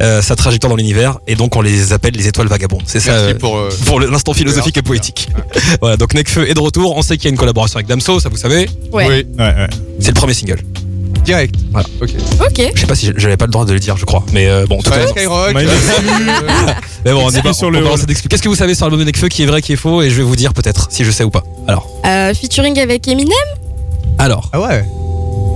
[0.01, 2.82] euh, sa trajectoire dans l'univers et donc on les appelle les étoiles vagabondes.
[2.86, 3.12] C'est ça.
[3.12, 3.58] Euh, pour.
[3.58, 5.30] euh, l'instant philosophique et poétique.
[5.80, 6.97] voilà, donc Nekfeu est de retour.
[6.97, 8.67] On sait qu'il y a une collaboration avec Damso, ça vous savez.
[8.91, 9.08] Ouais.
[9.08, 9.67] Oui, Ouais, ouais.
[9.99, 10.60] C'est le premier single.
[11.23, 11.56] Direct.
[11.71, 11.88] Voilà.
[12.01, 12.10] Ok.
[12.41, 12.71] Ok.
[12.75, 14.23] Je sais pas si j'avais pas le droit de le dire, je crois.
[14.34, 15.08] Mais euh, bon, en tout Ouais.
[15.08, 15.54] Skyrock.
[17.06, 17.82] Mais bon, on est pas sur on le.
[18.30, 20.10] Qu'est-ce que vous savez sur l'album de Nekfeu qui est vrai, qui est faux Et
[20.10, 21.43] je vais vous dire peut-être si je sais ou pas.
[21.67, 23.32] Alors, Euh, featuring avec Eminem,
[24.17, 24.86] alors, Ah ouais.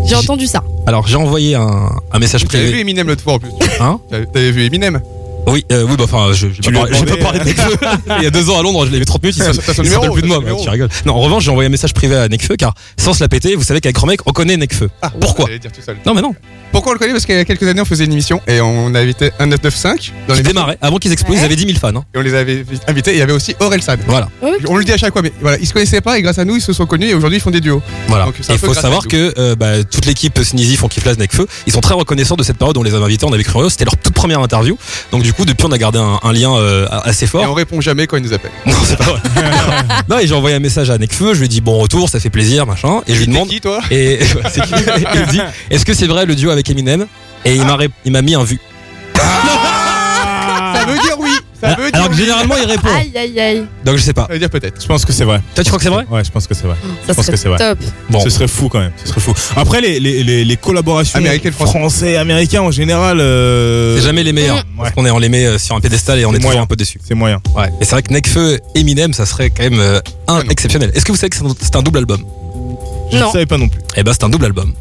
[0.05, 0.63] j'ai entendu ça.
[0.85, 2.81] alors, j'ai envoyé un, un message T'avais vu privé.
[2.81, 3.51] Eminem l'autre fois en plus.
[3.79, 3.99] Hein?
[4.33, 4.99] T'avais vu Eminem?
[5.47, 6.85] Oui, euh, oui, bah enfin, je, j'ai Tu pas,
[7.17, 7.75] parlé de Nekfeu.
[8.19, 9.37] Il y a deux ans à Londres, je l'ai vu 30 minutes.
[9.37, 9.59] Il se, se
[9.95, 10.39] rappelle plus de moi.
[10.61, 10.89] tu rigoles.
[11.05, 13.55] Non, en revanche, j'ai envoyé un message privé à Nekfeu car sans se la péter,
[13.55, 14.89] vous savez qu'avec Romek, on connaît Nekfeu.
[15.01, 15.97] Ah, Pourquoi dire tout seul.
[16.05, 16.35] Non, mais non.
[16.71, 17.13] Pourquoi on le connaît?
[17.13, 19.47] Parce qu'il y a quelques années, on faisait une émission et on a invité un
[19.47, 20.77] 995 dans Ils l'émission démarraient.
[20.81, 21.87] Avant qu'ils explosent, ils avaient 10 000 fans.
[21.95, 22.03] hein.
[22.13, 23.11] et on les avait invités.
[23.11, 23.97] Et il y avait aussi Aurel San.
[24.07, 24.29] Voilà.
[24.67, 26.45] On le dit à chaque fois, mais voilà, ils se connaissaient pas et grâce à
[26.45, 27.81] nous, ils se sont connus et aujourd'hui, ils font des duos.
[28.07, 28.27] Voilà.
[28.49, 31.47] Il faut savoir que euh, bah, toute l'équipe Sneezy font kiff avec feu.
[31.65, 33.25] Ils sont très reconnaissants de cette période où on les avait invités.
[33.25, 33.67] On avait cru.
[33.69, 34.77] C'était leur toute première interview.
[35.11, 37.43] Donc du coup, depuis, on a gardé un, un lien euh, assez Et fort.
[37.47, 38.49] on répond jamais quand ils nous appellent.
[38.65, 39.19] Non, c'est pas vrai.
[40.09, 41.35] non, et j'ai envoyé un message à Nekfeu.
[41.35, 43.01] Je lui ai dit bon retour, ça fait plaisir, machin.
[43.05, 43.47] Et je lui demande.
[43.47, 44.17] qui, toi Et
[44.51, 45.39] c'est qui il me dit
[45.69, 47.05] est-ce que c'est vrai le duo avec Eminem?
[47.45, 48.59] Et il m'a ré- il m'a mis un vu.
[50.73, 51.28] Ça veut dire oui.
[51.61, 52.19] Ça veut dire Alors que oui.
[52.21, 52.87] généralement il répond.
[52.87, 53.65] Aïe, aïe, aïe.
[53.85, 54.25] Donc je sais pas.
[54.27, 54.81] Ça veut dire peut-être.
[54.81, 55.41] Je pense que c'est vrai.
[55.55, 56.75] Toi tu crois que c'est vrai Ouais, je pense que c'est vrai.
[57.05, 57.75] Ça pense que c'est serait vrai.
[57.75, 57.79] top.
[58.09, 58.19] Bon.
[58.21, 58.91] Ce serait fou quand même.
[59.03, 59.33] Ce serait fou.
[59.55, 61.75] Après, les, les, les, les collaborations Américaines, françaises.
[61.75, 63.19] français, américains en général.
[63.19, 64.63] euh, C'est jamais les meilleurs.
[64.77, 66.51] Parce qu'on est, on les met euh, sur un pédestal et on C'est est toujours
[66.51, 66.63] moyen.
[66.63, 66.99] un peu déçus.
[67.05, 67.41] C'est moyen.
[67.55, 67.67] Ouais.
[67.81, 70.91] Et c'est vrai que Nekfeu Eminem, ça serait quand même euh, un Ah exceptionnel.
[70.95, 72.23] Est-ce que vous savez que c'est un- double album?
[73.11, 73.81] Je ne savais pas non plus.
[73.95, 74.73] Eh ben c'est un double album.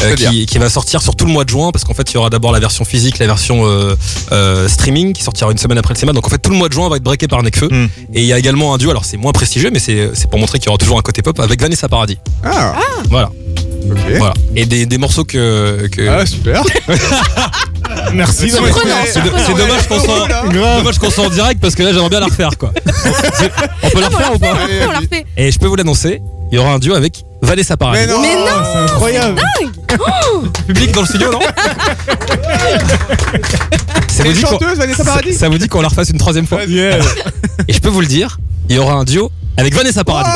[0.00, 2.14] Euh, qui, qui va sortir sur tout le mois de juin parce qu'en fait il
[2.14, 3.94] y aura d'abord la version physique, la version euh,
[4.32, 6.12] euh, streaming qui sortira une semaine après le cinéma.
[6.12, 7.68] Donc en fait tout le mois de juin va être breaké par Nekfeu.
[7.68, 7.88] Hmm.
[8.14, 10.38] Et il y a également un duo, alors c'est moins prestigieux mais c'est c'est pour
[10.38, 12.18] montrer qu'il y aura toujours un côté pop avec Vanessa Paradis.
[12.44, 12.74] Ah,
[13.10, 13.30] Voilà,
[13.90, 13.98] ok.
[14.18, 14.34] voilà.
[14.56, 16.08] Et des, des morceaux que, que...
[16.08, 16.62] Ah, super.
[18.14, 18.50] Merci.
[18.50, 22.26] C'est dommage qu'on soit dommage qu'on soit en direct parce que là j'aimerais bien la
[22.26, 22.72] refaire quoi.
[23.82, 25.24] On peut la Non, mais refaire ou pas Allez, on la refait.
[25.36, 28.00] Et je peux vous l'annoncer, il y aura un duo avec Vanessa Paradis.
[28.00, 29.42] Mais non Mais non C'est incroyable.
[30.66, 31.50] Public dans le studio non Ça
[34.08, 36.18] C'est vous une dit qu'on- chanteuse, Vanessa Paradis ça vous dit qu'on la refasse une
[36.18, 36.98] troisième fois Yeah.
[37.68, 40.30] Et je peux vous le dire, il y aura un duo avec Vanessa Paradis.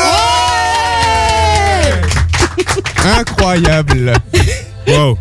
[3.19, 4.15] Incroyable.
[4.89, 5.19] Wow.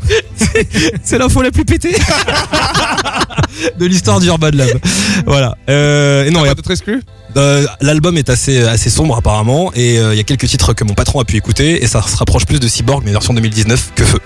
[1.04, 1.96] C'est l'info la plus pétée
[3.80, 4.80] de l'histoire du Urban Lab.
[5.26, 5.58] Voilà.
[5.70, 7.02] Euh, et non, il y Pas a- d'autres exclus?
[7.38, 10.86] Euh, l'album est assez assez sombre apparemment et euh, il y a quelques titres que
[10.86, 13.92] mon patron a pu écouter et ça se rapproche plus de Cyborg mais version 2019
[13.96, 14.20] que Feu.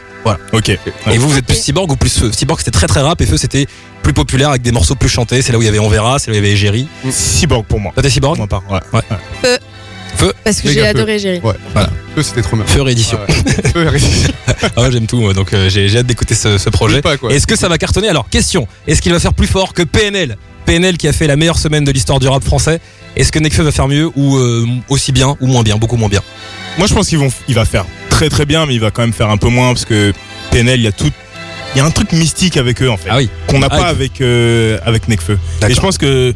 [0.53, 0.69] Ok.
[0.69, 2.31] Et vous, vous êtes plus Cyborg ou plus Feu?
[2.31, 3.65] Cyborg c'était très très rap et Feu c'était
[4.03, 5.41] plus populaire avec des morceaux plus chantés.
[5.41, 6.87] C'est là où il y avait On verra, c'est là où il y avait Égérie.
[7.09, 7.93] Cyborg pour moi.
[7.99, 8.35] T'es Cyborg?
[8.37, 8.63] Pour ma part.
[8.93, 9.01] Ouais.
[10.43, 11.39] Parce que j'ai adoré Géry.
[11.43, 11.53] Ouais.
[12.15, 12.65] Feu, c'était trop bien.
[12.65, 13.17] Feu réédition.
[13.21, 13.71] Ah ouais.
[13.73, 14.31] Feu, réédition.
[14.75, 17.01] Ah ouais, j'aime tout moi, donc euh, j'ai j'ai hâte d'écouter ce, ce projet.
[17.01, 17.31] Pas, quoi.
[17.31, 18.09] Est-ce que ça va cartonner?
[18.09, 21.35] Alors, question, est-ce qu'il va faire plus fort que PNL PNL qui a fait la
[21.35, 22.79] meilleure semaine de l'histoire du rap français.
[23.15, 26.09] Est-ce que Nekfeu va faire mieux ou euh, aussi bien ou moins bien, beaucoup moins
[26.09, 26.21] bien?
[26.77, 29.01] Moi, je pense qu'il vont, il va faire très très bien, mais il va quand
[29.01, 30.13] même faire un peu moins parce que
[30.51, 31.09] PNL, il y a tout,
[31.73, 33.29] il y a un truc mystique avec eux en fait, Ah oui.
[33.47, 35.39] qu'on n'a Ah, pas avec euh, avec Nekfeu.
[35.67, 36.35] Et je pense que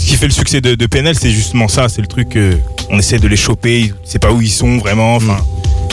[0.00, 2.54] ce qui fait le succès de, de PNL, c'est justement ça, c'est le truc, euh,
[2.90, 5.16] on essaie de les choper, c'est pas où ils sont vraiment.
[5.16, 5.36] Enfin,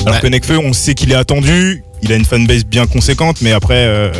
[0.03, 0.21] alors Ouais.
[0.21, 3.75] que Nekfeu, on sait qu'il est attendu, il a une fanbase bien conséquente, mais après,
[3.87, 4.11] euh,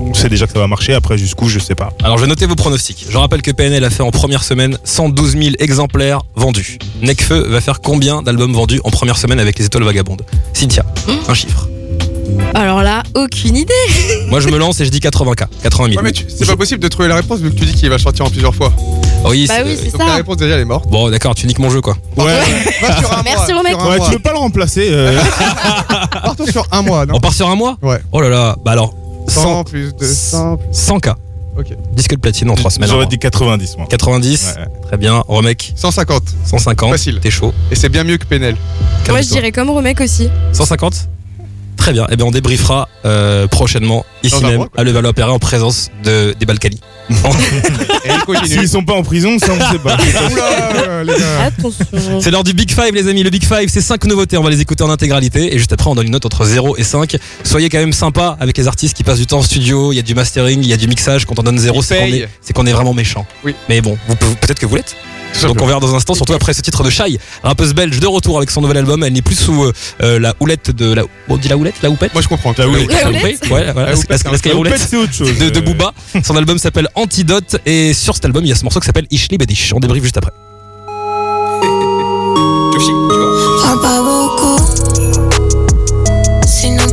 [0.00, 0.94] on sait déjà que ça va marcher.
[0.94, 1.92] Après, jusqu'où, je sais pas.
[2.02, 3.04] Alors je vais noter vos pronostics.
[3.10, 6.78] Je rappelle que PNL a fait en première semaine 112 000 exemplaires vendus.
[7.02, 10.22] Nekfeu va faire combien d'albums vendus en première semaine avec les étoiles vagabondes?
[10.54, 10.84] Cynthia,
[11.28, 11.68] un chiffre.
[12.54, 13.72] Alors là, aucune idée.
[14.28, 15.96] Moi je me lance et je dis 80K, 80 000.
[15.96, 17.90] Ouais, mais tu- c'est pas possible de trouver la réponse vu que tu dis qu'il
[17.90, 18.72] va sortir en plusieurs fois.
[19.26, 20.14] Oui, Bah c'est- oui, c'est Donc la ça.
[20.16, 20.88] réponse déjà elle est morte.
[20.88, 21.96] Bon d'accord, tu niques mon jeu quoi.
[22.16, 22.24] Ouais,
[22.82, 23.62] Va sur un Merci, mois.
[23.62, 23.70] Romain.
[23.70, 24.06] sur un ouais mois.
[24.06, 25.18] tu veux pas le remplacer euh,
[26.22, 27.98] Partons sur un mois, non On part sur un mois Ouais.
[28.12, 28.94] Oh là là, bah alors
[29.28, 30.58] 100 100, plus de 100.
[30.72, 31.14] 100K.
[31.58, 31.66] Ok.
[31.94, 32.90] Disque de platine en 3 semaines.
[32.90, 33.86] J'aurais dit 90, moi.
[33.88, 34.64] 90, Ouais.
[34.88, 35.22] très bien.
[35.28, 36.22] Remec, 150.
[36.44, 36.90] 150.
[36.90, 37.20] Facile.
[37.20, 37.54] T'es chaud.
[37.70, 38.56] Et c'est bien mieux que Penel.
[39.08, 40.28] Moi, je dirais comme Romec aussi.
[40.52, 41.08] 150
[41.76, 42.06] Très bien.
[42.10, 44.80] Eh bien, on débriefera euh, prochainement, ici Dans un même, mois, quoi.
[44.80, 46.80] à Levallois-Perret, en présence de, des Balkany.
[47.10, 47.14] Et
[48.08, 48.48] il continue.
[48.58, 49.96] S'ils sont pas en prison, ça on sait pas.
[50.32, 51.42] Oula, les gars.
[51.46, 52.20] Attention.
[52.20, 53.22] C'est l'heure du Big Five, les amis.
[53.22, 54.38] Le Big Five, c'est 5 nouveautés.
[54.38, 55.54] On va les écouter en intégralité.
[55.54, 57.16] Et juste après, on donne une note entre 0 et 5.
[57.42, 59.92] Soyez quand même sympa avec les artistes qui passent du temps en studio.
[59.92, 61.26] Il y a du mastering, il y a du mixage.
[61.26, 62.18] Quand on donne 0, Ils c'est qu'on payent.
[62.20, 63.26] est, c'est qu'on est vraiment méchant.
[63.44, 63.54] Oui.
[63.68, 64.96] Mais bon, vous pouvez- peut-être que vous l'êtes.
[65.42, 68.06] Donc on verra dans un instant, surtout après ce titre de Shai, rappeuse belge de
[68.06, 69.02] retour avec son nouvel album.
[69.04, 71.02] Elle n'est plus sous euh, euh, la houlette de la.
[71.28, 72.14] On dit la houlette, la houppette?
[72.14, 72.54] Moi je comprends.
[72.56, 72.90] La houlette.
[72.90, 73.42] La houlette?
[73.50, 75.36] Ouais, voilà, La houppette, la- houppette, c'est autre chose.
[75.38, 75.92] de, de Booba.
[76.24, 79.06] Son album s'appelle Antidote et sur cet album, il y a ce morceau qui s'appelle
[79.10, 79.72] Ishli Bedish.
[79.74, 80.32] On débriefe juste après.
[83.62, 84.58] Parle pas beaucoup,
[86.46, 86.84] sinon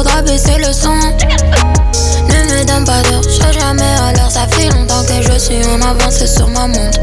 [0.00, 0.94] faudra baisser le son.
[2.28, 5.62] Ne me donne pas d'heure, je jamais à l'heure, ça fait longtemps que je suis
[5.66, 7.00] en avance sur ma montre.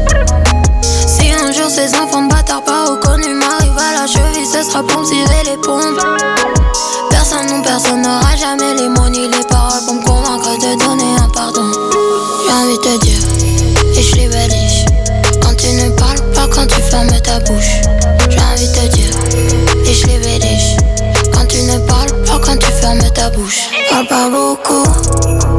[0.82, 5.02] Si un jour ces enfants bâtards pas reconnus m'arrivent à la cheville, ce sera pour
[5.02, 6.00] me cirer les pompes.
[7.10, 8.97] Personne, non, personne n'aura jamais les mots
[24.04, 24.06] bouche.
[24.06, 25.57] Parle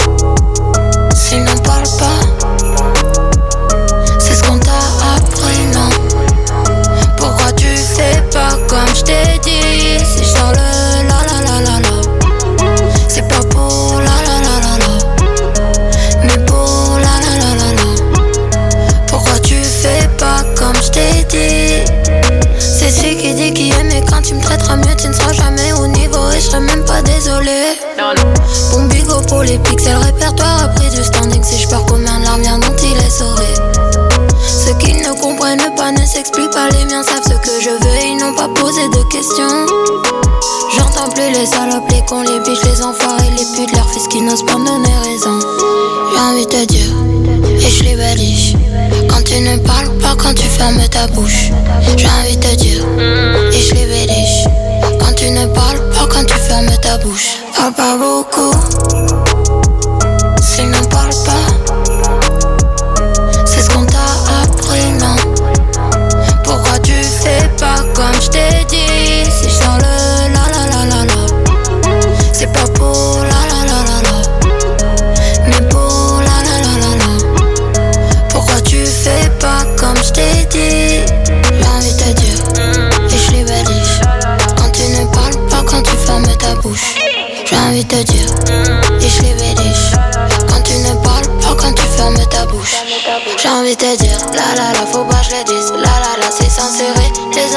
[39.12, 44.22] J'entends plus les salopes, les cons, les biches, les enfoirés, les putes, leurs fils qui
[44.22, 45.40] n'osent pas donner raison.
[46.14, 46.94] J'ai envie de dire,
[47.58, 48.54] et je les baliche.
[49.10, 51.50] Quand tu ne parles pas, quand tu fermes ta bouche.
[51.98, 52.86] J'ai envie de dire,
[53.52, 53.90] et je les.
[55.00, 57.38] Quand tu ne parles pas, quand tu fermes ta bouche.
[57.58, 58.54] Parle pas beaucoup,
[60.42, 61.59] sinon parle pas.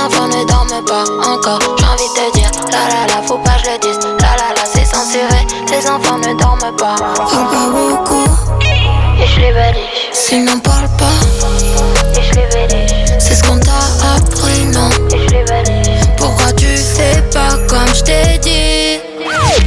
[0.05, 1.61] Enfants ne dorment pas encore.
[1.79, 3.99] J'ai envie de te dire, la la la, faut pas que je le dise.
[4.21, 5.47] La la la, c'est censuré.
[5.71, 6.97] Les enfants ne dorment pas.
[7.17, 8.25] Parle pas beaucoup.
[9.21, 9.83] Et je les valise.
[10.13, 11.19] Sinon, parle pas.
[12.19, 13.15] Et je les valise.
[13.19, 14.91] C'est ce qu'on t'a appris, non?
[15.15, 16.09] Et je les valise.
[16.17, 19.01] Pourquoi tu fais pas comme je t'ai dit?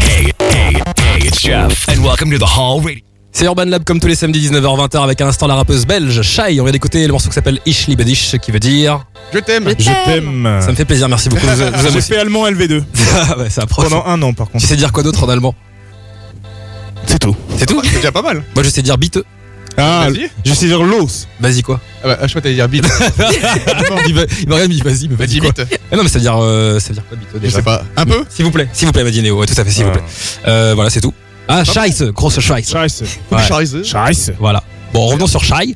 [0.02, 1.88] Hey, hey, hey, it's Jeff.
[1.88, 3.15] And welcome to the Hall Radio.
[3.38, 6.62] C'est Urban Lab comme tous les samedis 19h-20h avec un instant la rappeuse belge Shai.
[6.62, 9.68] On vient d'écouter le morceau qui s'appelle Ich liebe dich qui veut dire Je t'aime.
[9.78, 10.62] Je t'aime.
[10.62, 11.46] Ça me fait plaisir, merci beaucoup.
[11.92, 12.82] J'ai fait allemand LV2.
[13.14, 13.90] ah ouais, ça approche.
[13.90, 14.64] Pendant un an par contre.
[14.64, 15.54] Tu sais dire quoi d'autre en allemand?
[17.08, 17.36] C'est tout.
[17.58, 17.82] C'est tout?
[17.84, 18.42] C'est déjà pas mal.
[18.56, 19.26] Moi je sais dire biteux.
[19.78, 20.08] Ah,
[20.46, 21.28] je sais dire l'os.
[21.42, 21.82] Vas-y quoi?
[22.06, 22.86] Ah bah, Je crois que t'allais dire bite.
[24.08, 24.80] il m'a rien dit.
[24.80, 25.40] vas-y, mais vas-y.
[25.42, 25.50] Vas
[25.92, 27.64] ah non, mais ça veut dire, euh, ça veut dire quoi bite déjà Je sais
[27.64, 27.84] pas.
[27.98, 28.24] Un peu?
[28.30, 29.98] S'il vous plaît, s'il vous plaît, Madineo, tout à fait, s'il vous ah.
[29.98, 30.04] plaît.
[30.48, 31.14] Euh, voilà, c'est tout.
[31.48, 32.72] Hein, ah, Scheiße, grosse Scheiße.
[32.72, 33.06] Scheiße.
[33.32, 33.44] Ouais.
[33.44, 33.86] Scheiße.
[33.86, 34.36] Scheiße.
[34.40, 34.64] Voilà.
[34.94, 35.76] Bon, revenons sur Shy.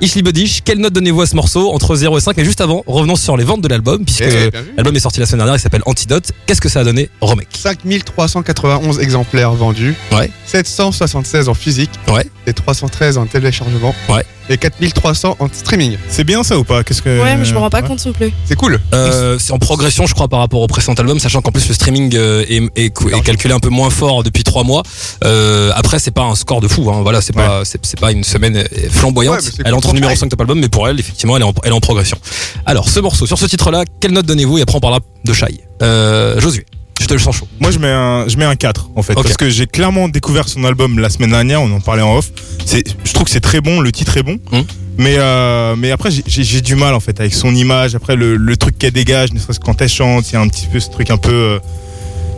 [0.00, 2.84] Ishli Bodish, quelle note donnez-vous à ce morceau entre 0 et 5 Et juste avant,
[2.86, 5.60] revenons sur les ventes de l'album, puisque eh, l'album est sorti la semaine dernière, il
[5.60, 6.30] s'appelle Antidote.
[6.46, 10.30] Qu'est-ce que ça a donné, Romek 5391 exemplaires vendus, ouais.
[10.46, 12.24] 776 en physique, ouais.
[12.46, 13.92] et 313 en téléchargement.
[14.08, 15.96] Ouais et 4300 en streaming.
[16.08, 16.84] C'est bien ça ou pas?
[16.84, 18.32] Qu'est-ce que Ouais, mais je me rends pas compte s'il vous plaît.
[18.44, 18.80] C'est cool.
[18.92, 21.74] Euh, c'est en progression, je crois, par rapport au précédent album, sachant qu'en plus le
[21.74, 24.82] streaming euh, est, calculé un peu moins fort depuis trois mois.
[25.24, 26.90] Euh, après, c'est pas un score de fou.
[26.90, 27.00] Hein.
[27.02, 27.62] Voilà, c'est pas
[28.00, 29.50] pas une semaine euh, flamboyante.
[29.64, 32.18] Elle entre numéro 5 de top album, mais pour elle, effectivement, elle est, en, progression.
[32.66, 34.58] Alors, ce morceau, sur ce titre-là, quelle note donnez-vous?
[34.58, 35.60] Et après, on parlera de Shai.
[35.82, 36.66] Euh, Josué.
[37.00, 37.48] Je te le sens chaud.
[37.60, 39.14] Moi, je mets un, je mets un 4, en fait.
[39.14, 42.30] Parce que j'ai clairement découvert son album la semaine dernière, on en parlait en off.
[42.66, 44.38] Je trouve que c'est très bon, le titre est bon.
[44.50, 44.60] Mmh.
[44.98, 47.94] Mais, euh, mais après, j'ai du mal, en fait, avec son image.
[47.94, 50.48] Après, le, le truc qu'elle dégage, ne serait-ce quand elle chante, il y a un
[50.48, 51.32] petit peu ce truc un peu.
[51.32, 51.58] Euh,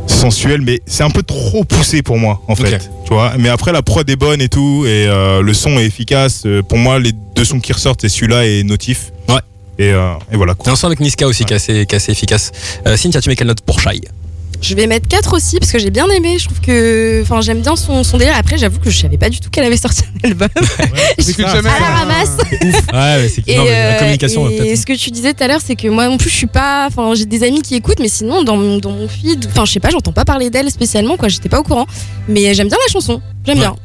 [0.07, 3.71] sensuel mais c'est un peu trop poussé pour moi en fait tu vois mais après
[3.71, 7.13] la prod est bonne et tout et euh, le son est efficace pour moi les
[7.13, 9.39] deux sons qui ressortent c'est celui-là et Notif ouais
[9.79, 10.73] et, et voilà quoi.
[10.73, 11.47] un son avec Niska aussi ouais.
[11.47, 12.51] qui est assez, qu assez, efficace
[12.97, 14.01] Cynthia tu mets quelle note pour Shai?
[14.61, 16.37] Je vais mettre 4 aussi parce que j'ai bien aimé.
[16.39, 17.23] Je trouve que.
[17.23, 18.35] Enfin, j'aime bien son, son délire.
[18.37, 20.49] Après, j'avoue que je savais pas du tout qu'elle avait sorti un album.
[20.57, 22.37] Ouais, c'est à la ramasse.
[22.53, 24.49] ouais, c'est la euh, communication.
[24.51, 24.79] Et peut-être.
[24.79, 26.87] ce que tu disais tout à l'heure, c'est que moi non plus, je suis pas.
[26.87, 29.73] Enfin, j'ai des amis qui écoutent, mais sinon, dans mon, dans mon feed, enfin, je
[29.73, 31.29] sais pas, j'entends pas parler d'elle spécialement, quoi.
[31.29, 31.87] J'étais pas au courant.
[32.29, 33.23] Mais j'aime bien la chanson.
[33.47, 33.77] J'aime bien.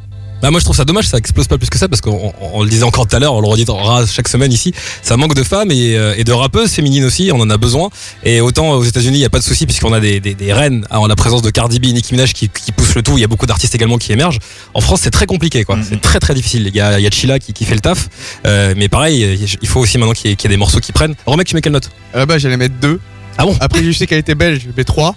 [0.45, 2.69] Bah, moi je trouve ça dommage, ça explose pas plus que ça parce qu'on le
[2.69, 5.71] disait encore tout à l'heure, on le redira chaque semaine ici, ça manque de femmes
[5.71, 7.89] euh, et, de rappeuses féminines aussi, on en a besoin.
[8.23, 10.51] Et autant euh, aux États-Unis, il y a pas de souci puisqu'on a des, des,
[10.51, 13.17] hein, en la présence de Cardi B et Nicki Minaj qui, poussent le tout.
[13.17, 14.37] Il y a beaucoup d'artistes également qui émergent.
[14.75, 15.77] En France, c'est très compliqué, quoi.
[15.77, 15.85] Mm-hmm.
[15.89, 16.69] C'est très très difficile.
[16.71, 18.07] Il y a, Chila qui, fait le taf,
[18.45, 21.15] euh, mais pareil, il faut aussi maintenant qu'il y, ait des morceaux qui prennent.
[21.25, 21.89] Remec, tu mets quelle note?
[22.15, 22.99] Euh Bah j'allais mettre deux
[23.37, 25.13] ah bon Après, je sais qu'elle était belge, B3.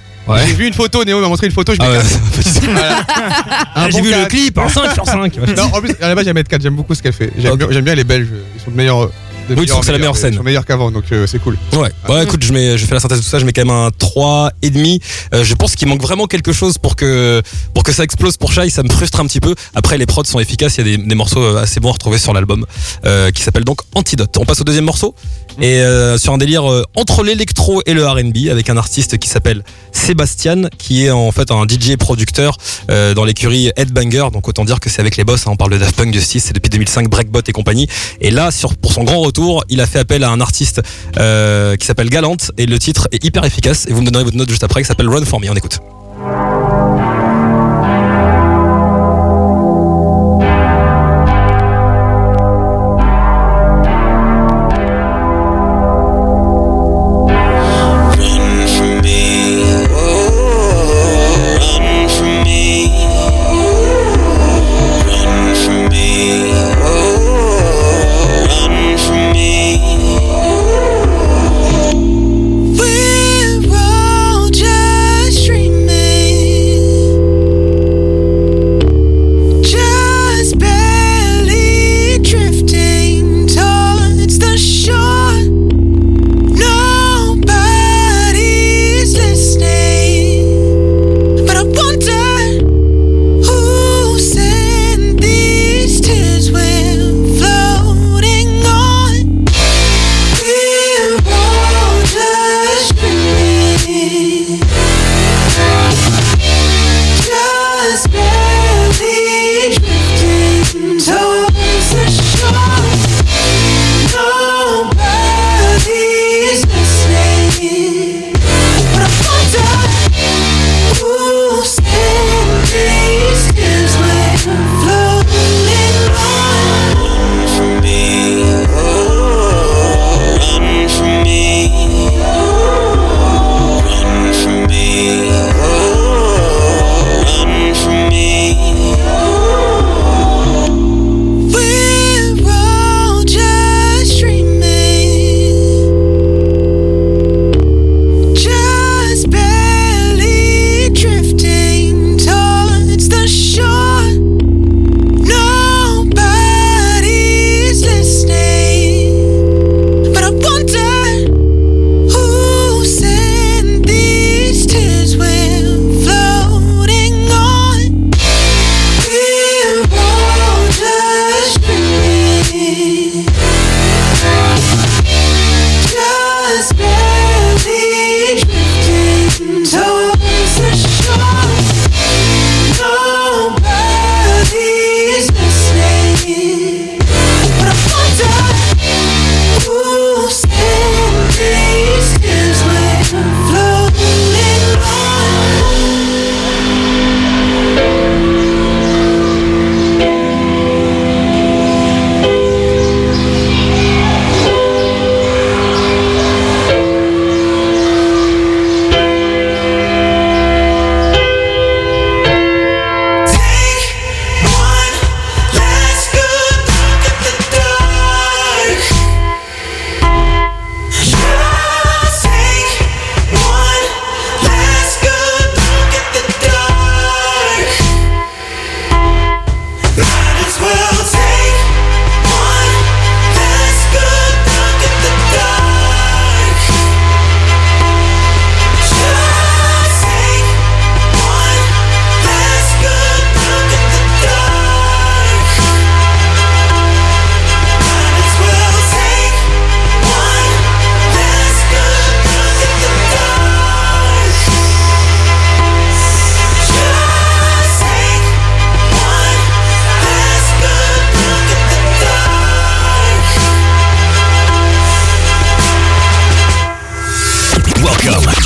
[0.46, 4.02] J'ai vu une photo, Néo m'a montré une photo, je mets ah ouais, ah, J'ai
[4.02, 5.38] vu le clip en 5 sur 5.
[5.72, 7.33] En plus, à la base, j'aime mettre 4, j'aime beaucoup ce qu'elle fait.
[7.38, 7.81] J'aime okay.
[7.81, 9.11] bien, les Belges, ils sont de meilleurs.
[9.48, 10.35] De oui, c'est la meilleure scène.
[10.35, 11.57] Ils sont meilleurs qu'avant, donc euh, c'est cool.
[11.72, 12.22] Ouais, ah.
[12.22, 13.88] écoute, je, mets, je fais la synthèse de tout ça, je mets quand même un
[13.88, 15.00] 3,5.
[15.33, 17.40] Euh, je pense qu'il manque vraiment quelque chose pour que,
[17.72, 19.54] pour que ça explose pour Shai, ça me frustre un petit peu.
[19.74, 22.18] Après, les prods sont efficaces, il y a des, morceaux euh, assez bons à retrouver
[22.18, 22.66] sur l'album
[23.07, 24.37] euh, qui s'appelle donc Antidote.
[24.38, 25.14] On passe au deuxième morceau
[25.61, 29.29] et euh, sur un délire euh, entre l'électro et le R&B avec un artiste qui
[29.29, 32.57] s'appelle Sébastien qui est en fait un DJ producteur
[32.90, 34.29] euh, dans l'écurie Headbanger.
[34.33, 36.40] Donc autant dire que c'est avec les boss hein, on parle de Daft Punk 6,
[36.40, 37.88] c'est depuis 2005 Breakbot et compagnie.
[38.21, 40.83] Et là sur pour son grand retour il a fait appel à un artiste
[41.18, 43.87] euh, qui s'appelle Galante et le titre est hyper efficace.
[43.88, 45.51] Et vous me donnerez votre note juste après qui s'appelle Run For Me.
[45.51, 45.79] On écoute.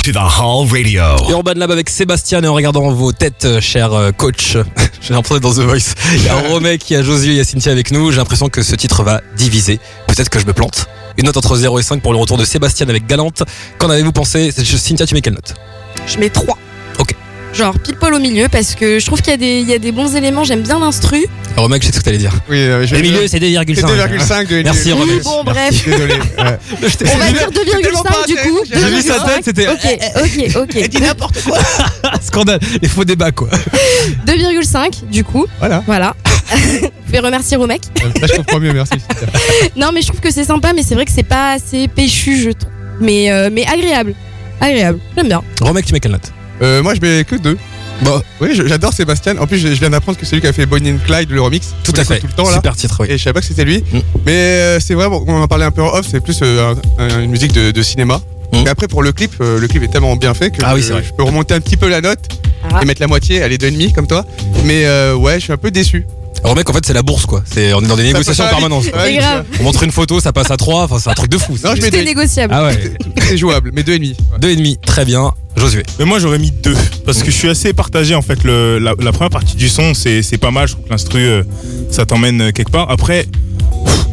[0.03, 1.15] To the Hall Radio.
[1.29, 4.57] Urban Lab avec Sébastien et en regardant vos têtes, euh, cher euh, coach,
[5.01, 5.93] j'ai l'impression d'être dans The Voice.
[6.13, 6.35] Il y a
[6.89, 8.11] il y a Josué, il y a Cynthia avec nous.
[8.11, 9.79] J'ai l'impression que ce titre va diviser.
[10.07, 10.87] Peut-être que je me plante.
[11.17, 13.43] Une note entre 0 et 5 pour le retour de Sébastien avec Galante.
[13.77, 14.51] Qu'en avez-vous pensé?
[14.51, 15.53] C'est- Cynthia, tu mets quelle note?
[16.05, 16.57] Je mets 3.
[17.53, 19.73] Genre pile poil au milieu parce que je trouve qu'il y, a des- il y
[19.73, 21.23] a des bons éléments, j'aime bien l'instru.
[21.55, 22.33] Romek, je sais ce que t'allais dire.
[22.49, 23.75] Oui, euh, je Le vais- milieu, c'est 2,5.
[23.75, 24.91] c'est 2,5 de Merci.
[24.93, 25.85] Oui, bon, bref.
[25.85, 26.13] Désolé.
[26.39, 26.57] ouais.
[27.13, 28.59] On va dire 2,5 du coup.
[28.71, 29.25] J'ai vu sa 2,5.
[29.27, 30.99] tête, c'était- Ok, ok, ok.
[31.01, 31.59] n'importe quoi.
[32.21, 32.59] Scandale.
[32.81, 33.49] Les faux débats, quoi.
[34.25, 35.45] 2,5 du coup.
[35.59, 35.83] Voilà.
[35.85, 36.15] Voilà.
[36.51, 37.81] Vous pouvez remercier Romek.
[38.19, 38.93] Là, je comprends mieux, merci.
[39.77, 42.35] Non, mais je trouve que c'est sympa, mais c'est vrai que c'est pas assez péchu,
[42.41, 42.71] je trouve.
[42.99, 44.15] Mais, euh, mais agréable.
[44.59, 44.99] Agréable.
[45.15, 45.43] J'aime bien.
[45.61, 46.31] Romek, tu mets quelle note?
[46.61, 47.57] Euh, moi, je mets que 2.
[48.03, 49.37] Bon, Oui, j'adore Sébastien.
[49.37, 51.41] En plus, je viens d'apprendre que c'est lui qui a fait Bonnie and Clyde, le
[51.41, 51.73] remix.
[51.83, 52.19] tout à fait.
[52.19, 52.55] Tout le temps, là.
[52.55, 53.07] Super titre, oui.
[53.09, 53.83] Et je savais pas que c'était lui.
[53.91, 53.99] Mm.
[54.25, 56.73] Mais euh, c'est vrai, bon, on en parlait un peu en off, c'est plus euh,
[56.97, 58.21] un- un- une musique de, de cinéma.
[58.51, 58.57] Mm.
[58.63, 60.81] Mais après, pour le clip, euh, le clip est tellement bien fait que Ah oui,
[60.81, 61.03] je- c'est vrai.
[61.07, 62.19] je peux remonter un petit peu la note
[62.71, 62.79] Ah.
[62.81, 64.25] et mettre la moitié, aller 2,5 comme toi.
[64.65, 66.05] Mais euh, ouais, je suis un peu déçu.
[66.43, 67.41] Romek, en fait, c'est la bourse, quoi.
[67.45, 68.85] C'est, on est dans des Ça négociations en permanence.
[68.87, 69.45] Ouais, grave.
[69.59, 70.83] On montre une photo, ça passe à 3.
[70.83, 71.53] Enfin, c'est un truc de fou.
[71.63, 72.05] Non, je mets Tout est deux.
[72.05, 72.53] négociable.
[72.55, 72.93] Ah ouais.
[73.21, 74.09] C'est jouable, mais 2,5.
[74.09, 74.15] Ouais.
[74.39, 75.31] Deux et demi, très bien.
[75.55, 75.83] Josué.
[75.99, 76.75] Mais moi j'aurais mis deux
[77.05, 78.43] parce que je suis assez partagé en fait.
[78.43, 80.67] Le, la, la première partie du son c'est c'est pas mal.
[80.67, 81.43] Je trouve que l'instru euh,
[81.91, 82.89] ça t'emmène euh, quelque part.
[82.89, 83.27] Après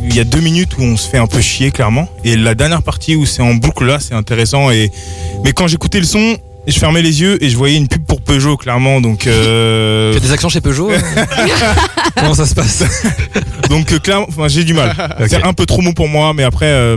[0.06, 2.54] il y a deux minutes où on se fait un peu chier clairement et la
[2.54, 4.90] dernière partie où c'est en boucle là c'est intéressant et
[5.42, 6.36] mais quand j'écoutais le son
[6.70, 10.18] je fermais les yeux et je voyais une pub pour Peugeot clairement donc euh, Tu
[10.18, 10.90] as des actions chez Peugeot
[12.16, 12.82] Comment ça se passe
[13.68, 14.94] donc euh, clairement enfin, j'ai du mal.
[15.28, 16.96] C'est un peu trop mou pour moi mais après euh,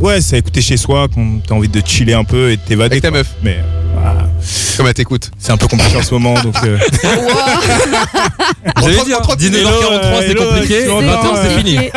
[0.00, 2.62] ouais c'est à écouter chez soi quand t'as envie de chiller un peu et de
[2.62, 2.94] t'évader.
[2.94, 3.18] Avec ta quoi.
[3.18, 3.28] meuf.
[3.42, 3.62] Mais euh,
[3.94, 4.28] voilà,
[4.76, 5.30] Comme elle t'écoute.
[5.38, 6.54] c'est un peu compliqué en ce moment donc.
[6.64, 6.78] euh,
[8.80, 10.74] J'avais Entre- dit, hein, entre- 19h43, c'est compliqué.
[10.82, 11.78] hello, 20h, c'est fini.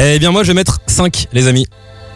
[0.00, 1.66] Eh bien, moi, je vais mettre 5, les amis.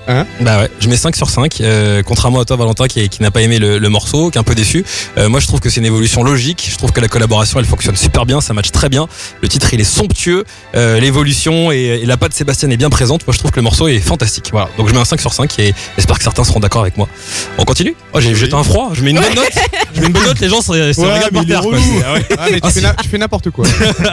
[0.08, 1.60] Hein bah ouais, je mets 5 sur 5.
[1.60, 4.40] euh, contrairement à toi, Valentin, qui, qui n'a pas aimé le, le morceau, qui est
[4.40, 4.84] un peu déçu.
[5.16, 6.68] Euh, moi, je trouve que c'est une évolution logique.
[6.70, 8.40] Je trouve que la collaboration, elle fonctionne super bien.
[8.40, 9.06] Ça match très bien.
[9.42, 10.44] Le titre, il est somptueux.
[10.74, 13.26] Euh, L'évolution et, et la patte de Sébastien est bien présente.
[13.26, 14.48] Moi, je trouve que le morceau est fantastique.
[14.50, 14.68] Voilà.
[14.76, 17.08] Donc, je mets un 5 sur 5 et j'espère que certains seront d'accord avec moi.
[17.58, 17.94] On continue?
[18.12, 18.90] Oh, j'ai jeté un froid.
[18.94, 19.52] Je mets une bonne note.
[19.94, 20.40] Je mets une bonne note.
[20.40, 21.62] Les gens se, Ouais, regardent par terre.
[21.62, 22.26] ah ouais.
[22.38, 22.84] Ah, mais tu, Ah, fais, si.
[22.84, 23.66] na- tu fais n'importe quoi.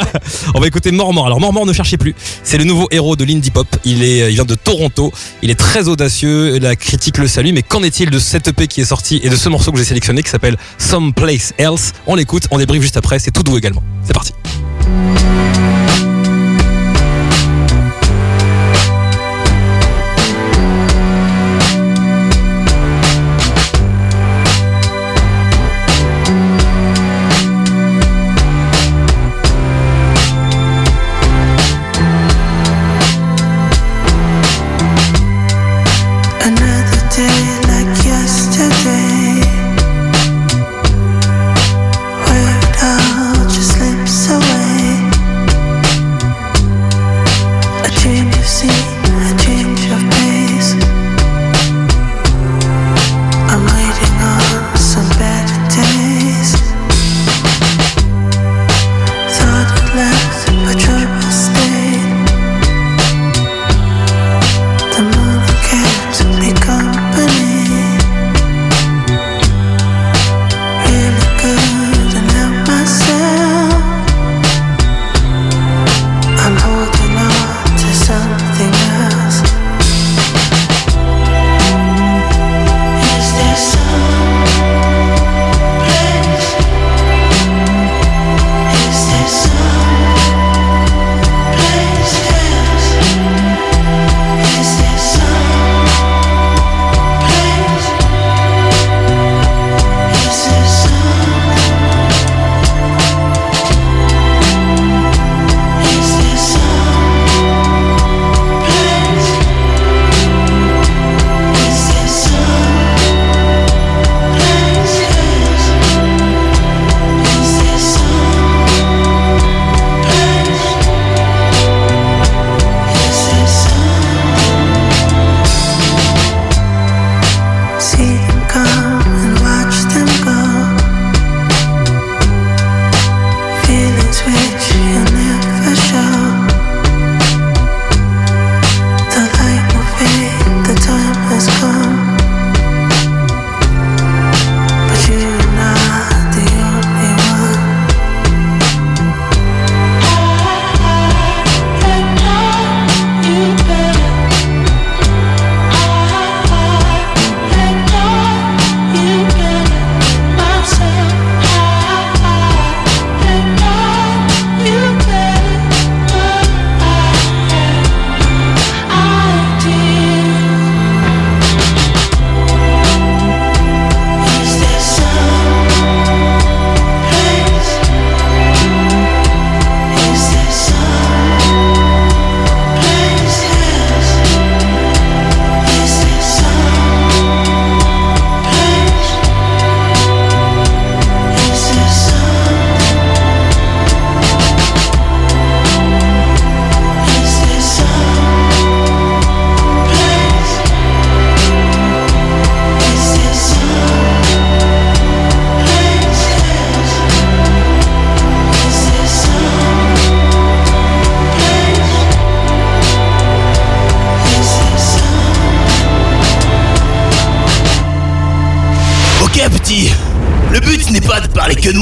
[0.53, 1.25] On va écouter Mormor.
[1.25, 2.13] Alors Mormor, ne cherchez plus.
[2.43, 3.67] C'est le nouveau héros de l'indie pop.
[3.85, 5.11] Il est, il vient de Toronto.
[5.41, 6.59] Il est très audacieux.
[6.59, 7.51] La critique le salue.
[7.53, 9.85] Mais qu'en est-il de cette EP qui est sortie et de ce morceau que j'ai
[9.85, 11.93] sélectionné qui s'appelle Someplace Else?
[12.07, 12.47] On l'écoute.
[12.51, 13.19] On débriefe juste après.
[13.19, 13.83] C'est tout doux également.
[14.03, 14.33] C'est parti.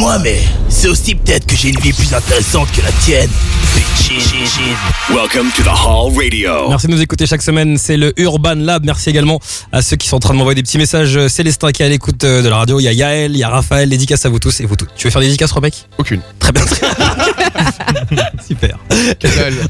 [0.08, 0.40] Moi, mais
[0.70, 3.30] c'est aussi peut-être que j'ai une vie plus intéressante que la tienne.
[5.10, 6.70] Welcome to the Hall Radio.
[6.70, 8.86] Merci de nous écouter chaque semaine, c'est le Urban Lab.
[8.86, 9.42] Merci également
[9.74, 11.28] à ceux qui sont en train de m'envoyer des petits messages.
[11.28, 13.44] Célestin qui est à l'écoute euh, de la radio, il y a Yaël, il y
[13.44, 14.96] a Raphaël, dédicace à vous tous et vous toutes.
[14.96, 16.22] Tu veux faire des dédicaces, Rebecca Aucune.
[16.40, 16.64] Très bien.
[18.48, 18.80] Super.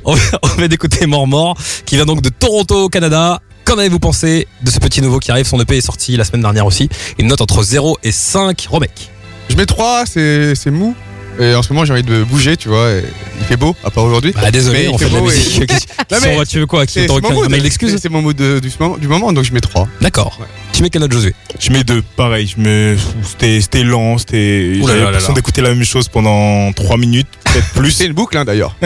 [0.05, 1.57] On va, on va d'écouter Mormor
[1.88, 3.41] qui vient donc de Toronto au Canada.
[3.65, 5.47] Qu'en avez-vous pensé de ce petit nouveau qui arrive?
[5.47, 6.89] Son EP est sorti la semaine dernière aussi.
[7.17, 8.67] Une note entre 0 et 5.
[8.69, 9.16] Romek.
[9.50, 10.95] Je mets 3, c'est c'est mou.
[11.39, 12.89] Et en ce moment, j'ai envie de bouger, tu vois.
[12.91, 13.04] et
[13.39, 14.34] il fait beau, à part aujourd'hui.
[14.34, 15.68] Bah désolé, Mais il on fait de la beau et- musique.
[15.68, 19.43] Qui Non, mais tu veux quoi Qui c'est- mon de- du, moment- du moment, donc
[19.45, 19.88] je mets 3.
[20.02, 20.39] D'accord.
[20.74, 21.36] Tu mets quelle note Josué?
[21.60, 22.48] Je mets deux, pareil.
[22.48, 24.80] Je mets, c'était, c'était lent, c'était.
[24.84, 27.91] J'avais l'impression d'écouter la même chose pendant 3 minutes, peut-être plus.
[27.98, 28.76] C'est une boucle, hein, d'ailleurs.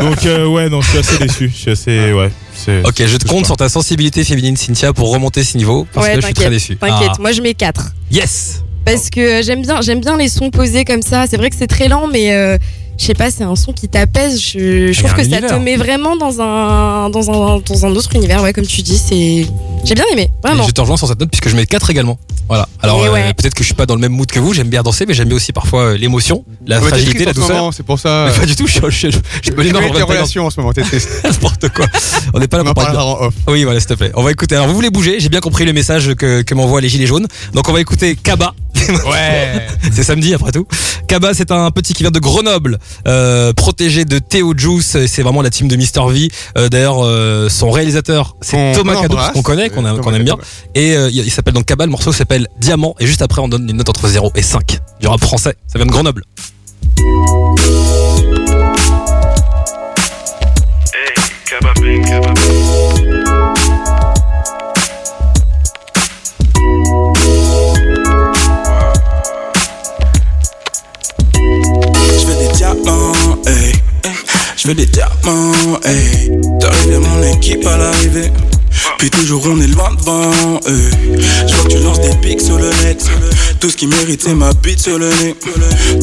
[0.00, 1.48] Donc euh, ouais, non, je suis assez déçu.
[1.54, 2.30] Je suis assez, ouais.
[2.54, 5.86] c'est- Ok, je te compte sur ta sensibilité féminine, Cynthia, pour remonter ce niveau.
[5.92, 6.76] Parce ouais, que je suis très déçu.
[6.76, 7.20] T'inquiète, Ah.
[7.20, 7.92] moi je mets 4.
[8.10, 11.26] Yes Parce que j'aime bien, j'aime bien les sons posés comme ça.
[11.28, 12.58] C'est vrai que c'est très lent, mais euh,
[12.98, 14.40] je sais pas, c'est un son qui t'apaise.
[14.40, 15.50] Je, trouve que ça univers.
[15.50, 18.42] te met vraiment dans un, dans un, dans un autre univers.
[18.42, 19.46] Ouais, comme tu dis, c'est,
[19.84, 20.64] j'ai bien aimé, vraiment.
[20.64, 22.18] Et Je te rejoins sur cette note puisque je mets 4 également.
[22.48, 22.68] Voilà.
[22.82, 24.82] Alors euh, peut-être que je suis pas dans le même mood que vous, j'aime bien
[24.82, 27.72] danser, mais j'aime bien aussi parfois euh, l'émotion, la Ouais, fragilité, la douceur.
[27.72, 28.26] C'est pour ça.
[28.28, 30.72] Mais pas du tout, je, je, je, je, me mets en relations ce moment.
[31.24, 31.86] N'importe quoi.
[32.34, 32.98] On n'est pas là pour parler.
[32.98, 33.34] en off.
[33.48, 34.12] Oui, voilà, s'il te plaît.
[34.14, 34.56] On va écouter.
[34.56, 37.26] Alors, vous voulez bouger J'ai bien compris le message que, que m'envoient les Gilets jaunes.
[37.54, 38.54] Donc, on va écouter Kaba.
[39.10, 39.66] Ouais.
[39.92, 40.66] c'est samedi après tout.
[41.08, 44.96] Kaba, c'est un petit qui vient de Grenoble, euh, protégé de Théo Juice.
[45.06, 46.28] C'est vraiment la team de Mister V.
[46.56, 49.32] Euh, D'ailleurs, euh, son réalisateur, c'est Thomas embrasse.
[49.32, 50.36] qu'on connaît, qu'on aime bien.
[50.74, 51.84] Et euh, il s'appelle donc Kaba.
[51.84, 52.94] Le morceau s'appelle Diamant.
[53.00, 54.78] Et juste après, on donne une note entre 0 et 5.
[55.00, 55.54] Du rap français.
[55.66, 56.22] Ça vient de Grenoble.
[74.62, 76.30] Je veux des diamants, hey.
[76.60, 78.30] T'arrives à mon équipe à l'arrivée.
[78.96, 80.30] Puis toujours on est loin devant,
[80.64, 81.18] hey.
[81.48, 83.04] Je vois que tu lances des pics sur le net.
[83.58, 85.34] Tout ce qui mérite c'est ma bite sur le nez.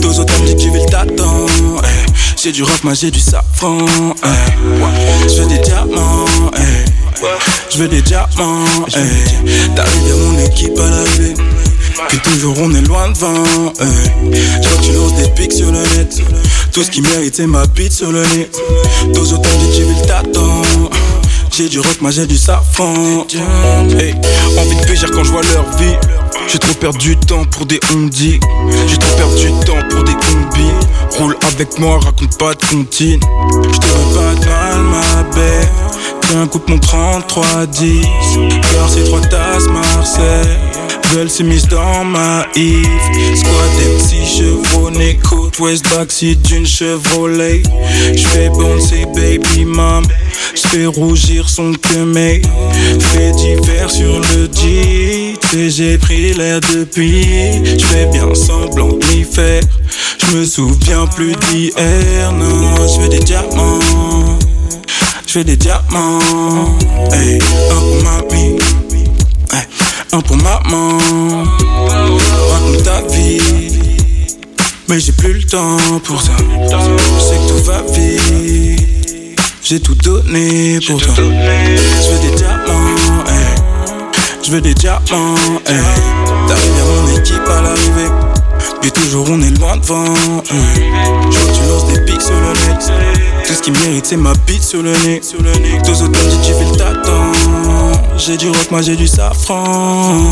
[0.01, 1.47] Tous autant dit qu'ils veulent t'attendre.
[1.85, 2.05] hey.
[2.35, 3.77] J'ai du rock, moi j'ai du safran.
[4.23, 5.29] hey.
[5.29, 6.25] Je veux des diamants,
[6.57, 7.23] hey.
[7.69, 8.65] Je veux des diamants.
[9.73, 11.33] T'arrives à mon équipe à l'arrivée.
[12.09, 13.43] Puis toujours on est loin devant
[13.79, 14.31] hey.
[14.61, 16.21] Vois que tu lances des pics sur le net.
[16.71, 18.49] Tout ce qui mérite c'est ma bite sur le nez.
[19.13, 20.61] Tous autant dit le t'attends.
[21.55, 23.25] J'ai du rock, moi j'ai du safran.
[23.97, 24.15] Hey.
[24.57, 25.95] Envie de péger quand je vois leur vie.
[26.51, 28.39] J'ai trop perdu du temps pour des ondis
[28.87, 30.71] J'ai trop perdu du temps pour des combis.
[31.17, 33.19] Roule avec moi, raconte pas de comptine.
[33.21, 35.69] Je te veux pas de mal ma belle.
[36.29, 38.03] Tiens, coupe mon 33-10
[38.71, 40.57] Car c'est trois tasses Marseille
[41.13, 42.85] Veulent s'immiscer dans ma Yves
[43.35, 47.63] Squad des petits chevronnés Côte West backseat d'une Chevrolet.
[48.15, 50.03] J'fais bouncer baby mom.
[50.53, 51.73] J'fais rougir son
[52.05, 52.45] mec
[52.99, 55.35] Fait divers sur le dit.
[55.69, 57.25] J'ai pris l'air depuis.
[57.77, 59.63] J'fais bien semblant de m'y faire.
[60.19, 62.31] J'me souviens plus d'hier.
[62.33, 63.79] Non, j'veux des diamants.
[65.29, 66.17] Je fais des diamants,
[67.11, 67.37] hey,
[67.69, 68.48] un pour mamie,
[70.21, 70.97] pour maman.
[71.87, 73.41] Raconte ta vie,
[74.87, 76.31] mais j'ai plus le temps pour ça.
[76.37, 81.13] Je sais que tout va vite, j'ai tout donné pour toi.
[81.17, 83.55] Je veux des diamants, hey,
[84.43, 85.35] je veux des diamants,
[85.67, 85.77] hey.
[86.47, 88.11] T'arrives à mon équipe à l'arrivée.
[88.81, 90.91] Puis toujours on est loin devant hey.
[91.29, 92.91] Je tu lances des pics sur le net
[93.45, 95.21] Tout ce qui mérite c'est ma bite sur le nez
[95.83, 97.68] Tous autant dit tu fais le t'attends
[98.19, 100.31] J'ai du rock moi j'ai du safran.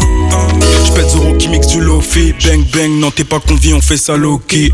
[0.85, 2.33] J'pète Zoro qui mixe du lofi.
[2.45, 4.73] Bang bang non t'es pas convié on fait ça low-key.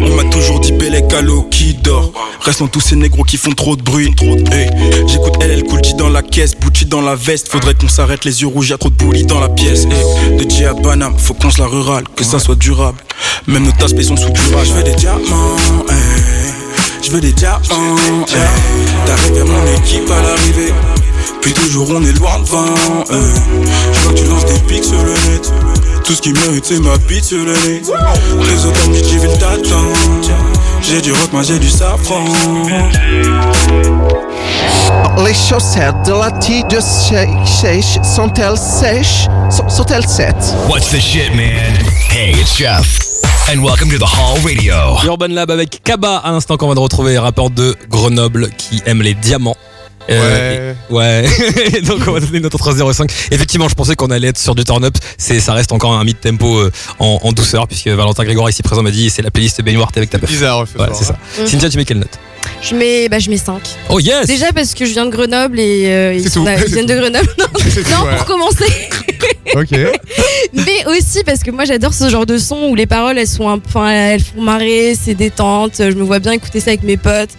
[0.00, 1.20] On m'a toujours dit Bellec à
[1.50, 2.10] qui dort.
[2.40, 4.14] Restent tous ces négros qui font trop de bruit.
[4.50, 4.70] Hey,
[5.06, 7.48] J'écoute elle cool dans la caisse Bouti dans la veste.
[7.48, 9.86] Faudrait qu'on s'arrête les yeux rouges y'a trop de boulis dans la pièce.
[9.86, 10.74] De J à
[11.18, 12.98] faut qu'on se la rurale Que ça soit durable.
[13.46, 15.56] Même nos tasses sont sous durage Je veux des diamants.
[17.02, 17.60] Je veux des diamants.
[19.04, 20.72] T'arrives à mon équipe à l'arrivée
[21.42, 22.64] Puis toujours on est loin devant
[23.10, 23.16] hey.
[23.92, 25.52] Je vois que tu lances des pics sur le net
[26.04, 29.18] Tout ce qui mérite c'est ma bite sur le nez Les autres me disent j'ai
[29.18, 29.92] vu le t'attends
[30.82, 32.24] J'ai du rock moi j'ai du safran
[35.24, 40.36] Les chaussettes de la tige de sèche sont-elles sèches Sont- Sont-elles sept?
[40.68, 41.74] What's the shit, man?
[42.10, 42.98] Hey, it's Jeff.
[43.50, 44.74] And welcome to the Hall Radio.
[45.10, 49.00] Urban Lab avec Kaba à l'instant qu'on va de retrouver, rappeur de Grenoble qui aime
[49.00, 49.56] les diamants.
[50.10, 51.24] Euh, et- ouais.
[51.74, 53.10] Et Donc on va donner une note entre 0 et 5.
[53.30, 54.96] Effectivement, je pensais qu'on allait être sur du turn up.
[55.18, 58.82] C'est, ça reste encore un mid-tempo euh, en, en douceur puisque Valentin Grégoire ici présent
[58.82, 60.30] m'a dit c'est la playlist baignoire t'es avec ta meuf.
[60.30, 61.18] Bizarre, Ouais, c'est ça.
[61.40, 61.46] hein.
[61.46, 62.18] Cynthia, tu mets quelle note?
[62.62, 63.60] Je mets, bah, je mets 5.
[63.90, 66.64] Oh yes Déjà parce que je viens de Grenoble et euh, ils, sont là- ils
[66.72, 66.92] viennent tout.
[66.94, 67.28] de Grenoble.
[67.90, 68.64] Non, pour commencer.
[69.54, 69.70] Ok.
[70.54, 73.48] Mais aussi parce que moi j'adore ce genre de son où les paroles elles sont
[73.48, 75.72] un, enfin elles font marrer, c'est détente.
[75.78, 77.30] Je me vois bien écouter ça avec mes potes,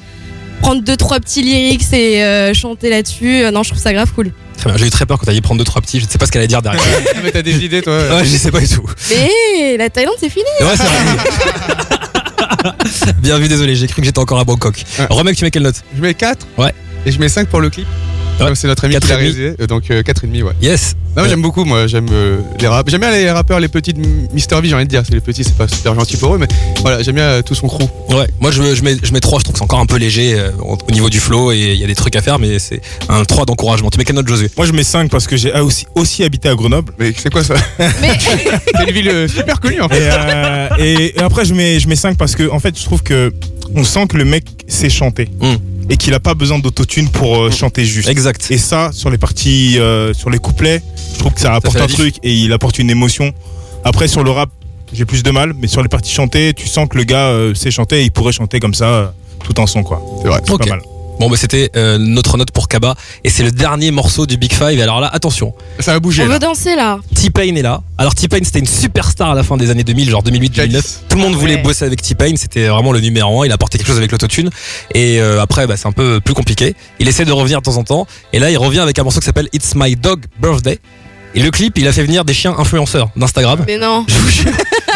[0.62, 3.43] prendre deux trois petits lyrics et euh, chanter là-dessus.
[3.43, 4.32] Euh, Non, je trouve ça grave cool.
[4.57, 6.10] Très bien, j'ai eu très peur quand t'as dit prendre deux trois petits, je ne
[6.10, 6.82] sais pas ce qu'elle allait dire derrière.
[7.16, 7.97] Ah, mais t'as des idées, toi.
[7.97, 8.84] ouais, je sais pas du tout.
[9.10, 10.45] Mais la Thaïlande c'est fini.
[10.62, 11.93] Ouais, c'est vrai.
[13.22, 14.84] Bien vu, désolé, j'ai cru que j'étais encore à Bangkok.
[14.99, 15.34] Ouais.
[15.34, 15.82] Tu mets quelle note?
[15.95, 16.45] Je mets 4.
[16.57, 16.74] Ouais.
[17.05, 17.88] Et je mets 5 pour le clip.
[18.40, 18.56] Ouais.
[18.56, 19.36] C'est notre ami Quatre qui l'a et demi.
[19.36, 19.56] réalisé.
[19.62, 20.52] euh, Donc euh, 4,5, ouais.
[20.62, 20.96] Yes.
[21.18, 21.88] Non, Euh, j'aime beaucoup, moi.
[21.88, 22.90] J'aime euh, les rap.
[22.90, 24.00] J'aime bien les rappeurs, les petits de
[24.34, 25.04] Mister V, j'ai envie de dire.
[25.06, 26.48] C'est les petits, c'est pas super gentil pour eux, mais
[26.82, 27.82] voilà, j'aime bien euh, tout son crew.
[28.10, 29.98] Ouais, moi je, je mets, je mets 3, je trouve que c'est encore un peu
[29.98, 32.40] léger euh, au au niveau du flow et il y a des trucs à faire,
[32.40, 33.90] mais c'est un 3 d'encouragement.
[33.90, 34.50] Tu mets quelle note, Josué?
[34.56, 36.94] Moi, je mets 5 parce que j'ai aussi, aussi habité à Grenoble.
[37.00, 37.56] Mais c'est quoi ça?
[37.80, 37.88] Mais
[38.20, 40.10] C'est une ville euh, super connue, en Et, fait.
[40.12, 43.02] euh, et- et après, je mets, je mets 5 parce que, en fait, je trouve
[43.04, 43.34] que
[43.76, 45.28] on sent que le mec sait chanter.
[45.42, 45.56] Mm.
[45.90, 48.10] Et qu'il a pas besoin d'autotune pour euh, chanter juste.
[48.10, 48.52] Exact.
[48.52, 50.84] Et ça, sur les parties, euh, sur les couplets,
[51.14, 53.34] je trouve que ça apporte un truc et il apporte une émotion.
[53.84, 54.50] Après, sur le rap,
[54.94, 57.54] j'ai plus de mal, mais sur les parties chantées, tu sens que le gars euh,
[57.54, 59.08] sait chanter et il pourrait chanter comme ça, euh,
[59.44, 60.02] tout en son, quoi.
[60.22, 60.42] C'est vrai.
[60.46, 60.82] C'est pas mal.
[61.20, 62.95] Bon, bah c'était euh, notre note pour Kaba
[63.26, 64.80] et c'est le dernier morceau du Big Five.
[64.80, 66.24] Et alors là, attention, Ça va bouger.
[66.24, 66.34] on là.
[66.36, 66.99] veut danser là.
[67.13, 67.82] T-Pain est là.
[67.97, 70.53] Alors T-Pain c'était une superstar à la fin des années 2000, genre 2008-2009.
[70.53, 70.99] Jadis.
[71.09, 71.61] Tout le monde voulait Ouais.
[71.61, 73.45] bosser avec T-Pain, c'était vraiment le numéro un.
[73.45, 74.49] Il a apporté quelque chose avec l'autotune.
[74.95, 76.74] Et euh, après, bah, c'est un peu plus compliqué.
[76.99, 78.07] Il essaie de revenir de temps en temps.
[78.32, 80.80] Et là, il revient avec un morceau qui s'appelle It's My Dog Birthday.
[81.36, 83.63] Et le clip, il a fait venir des chiens influenceurs d'Instagram.
[83.67, 84.05] Mais non.
[84.07, 84.51] Je vous jure.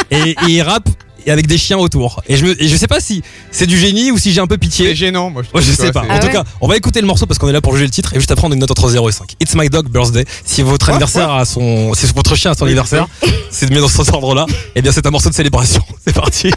[0.10, 0.88] et, et il rappe
[1.32, 2.22] avec des chiens autour.
[2.28, 3.22] Et je, me, et je sais pas si
[3.52, 4.96] c'est du génie ou si j'ai un peu C'est pitié.
[4.96, 5.44] gênant, moi.
[5.54, 6.02] Ouais, je sais pas.
[6.02, 7.74] En Ah tout ouais cas, on va écouter le morceau parce qu'on est là pour
[7.74, 9.34] juger le titre et juste après on a une note entre 0 et 5.
[9.40, 10.26] It's my dog birthday.
[10.46, 13.08] Si votre Ouais, anniversaire a son, si votre chien a son anniversaire,
[13.52, 14.46] c'est de mieux dans cet ordre-là.
[14.76, 15.82] Et bien c'est un morceau de célébration.
[16.06, 16.52] C'est parti.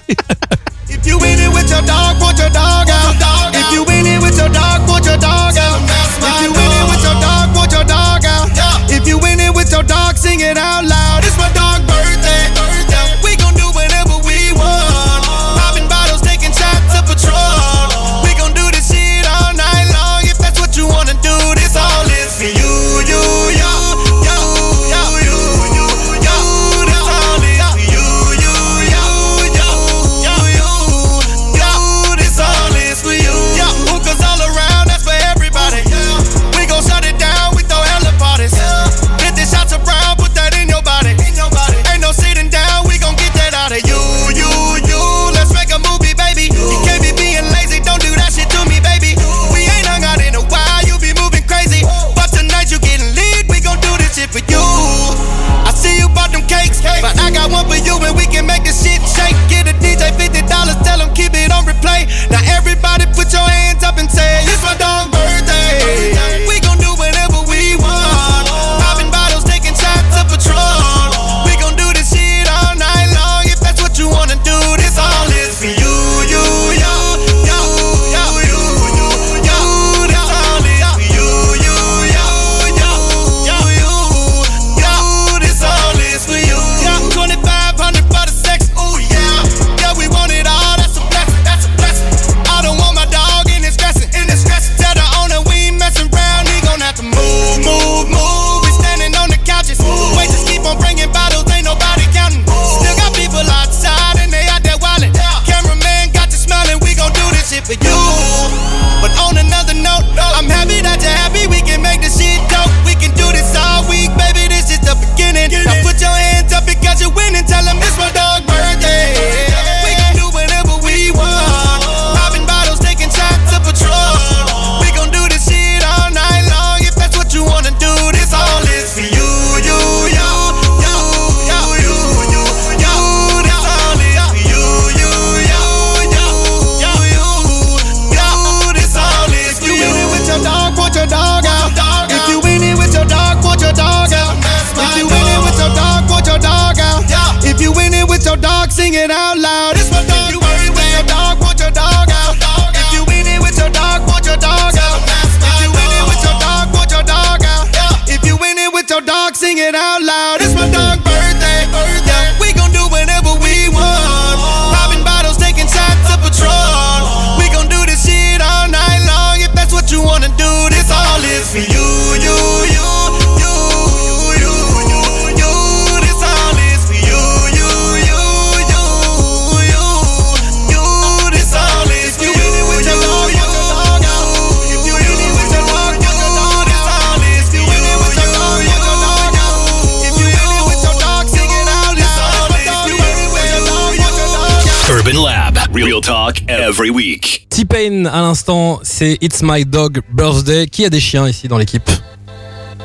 [195.47, 195.59] Lab.
[195.73, 197.47] Real talk every week.
[197.51, 200.67] T-Pain à l'instant, c'est It's My Dog Birthday.
[200.67, 201.89] Qui a des chiens ici dans l'équipe?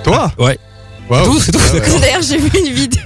[0.04, 0.32] Toi?
[0.38, 0.58] Ouais.
[1.24, 1.60] Tout, c'est tout.
[1.74, 2.00] Ouais.
[2.00, 3.02] D'ailleurs, j'ai vu une vidéo.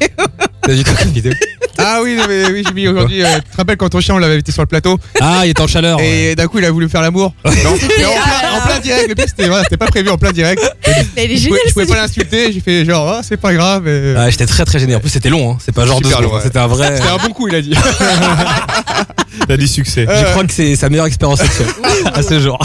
[0.62, 1.32] T'as vu quoi comme vidéo
[1.78, 3.24] Ah oui, non, mais oui, j'ai mis aujourd'hui.
[3.24, 5.49] euh, tu te rappelles quand ton chien, on l'avait invité sur le plateau Ah, il
[5.49, 5.97] est en chaleur.
[5.99, 6.08] ouais.
[6.32, 7.34] Et d'un coup, il a voulu faire l'amour.
[7.45, 9.10] Non, mais en, plein, en plein direct.
[9.10, 10.62] Le pire, c'était voilà, c'était pas prévu en plein direct.
[10.88, 11.49] Mais elle est Je géniale.
[11.49, 12.51] pouvais, je pouvais cette pas l'insulter.
[12.53, 13.88] J'ai fait genre, ah, c'est pas grave.
[13.88, 14.95] et- Ah, j'étais très très gêné.
[14.95, 15.51] En plus, c'était long.
[15.51, 15.58] Hein.
[15.64, 16.32] C'est pas genre deux Super secondes.
[16.32, 16.43] long, ouais.
[16.43, 16.95] C'était un vrai.
[16.95, 17.74] C'était un bon coup, il a dit.
[19.47, 20.08] T'as du succès.
[20.10, 21.68] Je crois que c'est sa meilleure expérience sexuelle
[22.14, 22.58] à ce jour.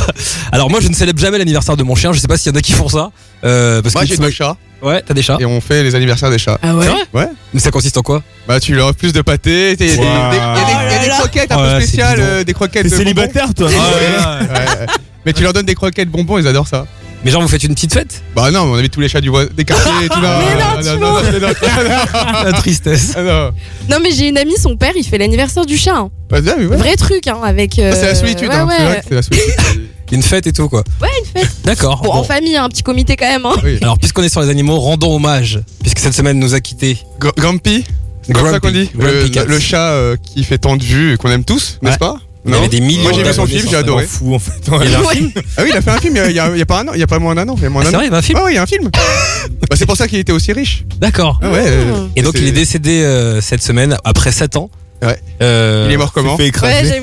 [0.52, 2.54] Alors moi je ne célèbre jamais l'anniversaire de mon chien, je sais pas s'il y
[2.54, 3.10] en a qui font ça.
[3.44, 4.56] Euh, parce Moi, que j'ai My- deux chats.
[4.82, 5.36] Ouais, t'as des chats.
[5.40, 6.58] Et on fait les anniversaires des chats.
[6.62, 7.26] Ah ouais Ouais.
[7.52, 9.76] Mais ça consiste en quoi Bah, tu leur offres plus de pâté.
[9.78, 12.44] Il y a des, y a des croquettes un Oh peu là, c'est spéciales, euh,
[12.44, 12.82] des croquettes.
[12.84, 12.98] T'es de bonbons.
[13.04, 14.86] célibataire, toi Ouais, ouais, ouais.
[15.26, 16.86] Mais tu leur donnes des croquettes bonbons, ils adorent ça.
[17.22, 19.28] Mais genre vous faites une petite fête Bah non, on invite tous les chats du
[19.28, 20.18] voisin, des quartiers et tout.
[20.22, 23.14] Mais non, non, tu non, non, non, non, La tristesse.
[23.14, 23.50] non, non.
[23.90, 25.96] Non, mais j'ai une amie, son père, il fait l'anniversaire du chat.
[25.96, 26.08] hein.
[26.30, 26.76] Bah, ouais, mais ouais.
[26.78, 27.78] Vrai truc, hein, avec.
[27.78, 29.02] euh, Ah, C'est la solitude, ouais, hein, ouais.
[29.06, 29.52] c'est la solitude.
[30.12, 30.82] Une fête et tout quoi.
[31.00, 31.50] Ouais, une fête.
[31.64, 32.00] D'accord.
[32.02, 33.46] Bon, en famille, un petit comité quand même.
[33.46, 33.54] Hein.
[33.62, 33.78] Oui.
[33.82, 36.98] Alors puisqu'on est sur les animaux, rendons hommage, puisque cette semaine nous a quitté.
[37.20, 37.84] Gr- Grumpy,
[38.22, 38.66] c'est comme ça Grumpy.
[38.66, 41.78] qu'on dit Grumpy le, chat euh, qui fait tant de vues et qu'on aime tous,
[41.82, 41.98] n'est-ce Ouais.
[41.98, 44.06] pas Il y avait des millions Moi j'ai vu son film, sur j'ai adoré.
[44.06, 44.52] Fou en fait.
[44.66, 46.56] Il a un film Ah oui, il a fait un film il y a, il
[46.56, 47.66] y a- a pas un an, il y a pas moins d'un an, il y
[47.66, 47.98] a moins Ah, d'un C'est an.
[48.00, 48.90] vrai, il y avait un film Ah ouais, il y a un film.
[49.70, 50.84] bah, c'est pour ça qu'il était aussi riche.
[50.98, 51.38] D'accord.
[51.42, 51.64] Ah ouais.
[51.66, 54.70] euh, Et donc il est décédé euh, cette semaine après 7 ans.
[55.02, 55.18] Ouais.
[55.40, 57.02] Euh, Il est mort comment fait écraser.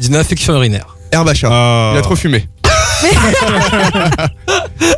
[0.00, 0.96] D'une infection urinaire.
[1.34, 1.48] Chat.
[1.50, 1.92] Ah.
[1.94, 2.46] Il a trop fumé.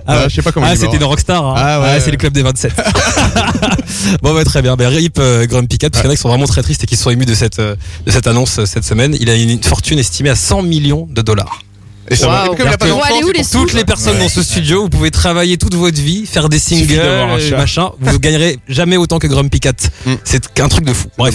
[0.07, 1.45] Ah, je sais pas comment Ah, c'était une rockstar.
[1.45, 1.55] Hein.
[1.57, 2.01] Ah ouais.
[2.01, 2.73] c'est le club des 27.
[4.23, 4.77] bon, bah, très bien.
[4.77, 6.83] Ben, RIP euh, Grumpy Cat, parce qu'il y en a qui sont vraiment très tristes
[6.85, 9.17] et qui se sont émus de cette, euh, de cette annonce euh, cette semaine.
[9.21, 11.61] Il a une fortune estimée à 100 millions de dollars.
[12.13, 13.05] Et ça comme il a pas d'enfant,
[13.35, 16.59] les Toutes les personnes dans ce studio, vous pouvez travailler toute votre vie, faire des
[16.59, 17.01] singles,
[17.57, 17.91] machin.
[18.01, 19.73] Vous gagnerez jamais autant que Grumpy Cat.
[20.07, 20.15] Mm.
[20.25, 21.09] C'est un truc de fou.
[21.17, 21.35] Bref.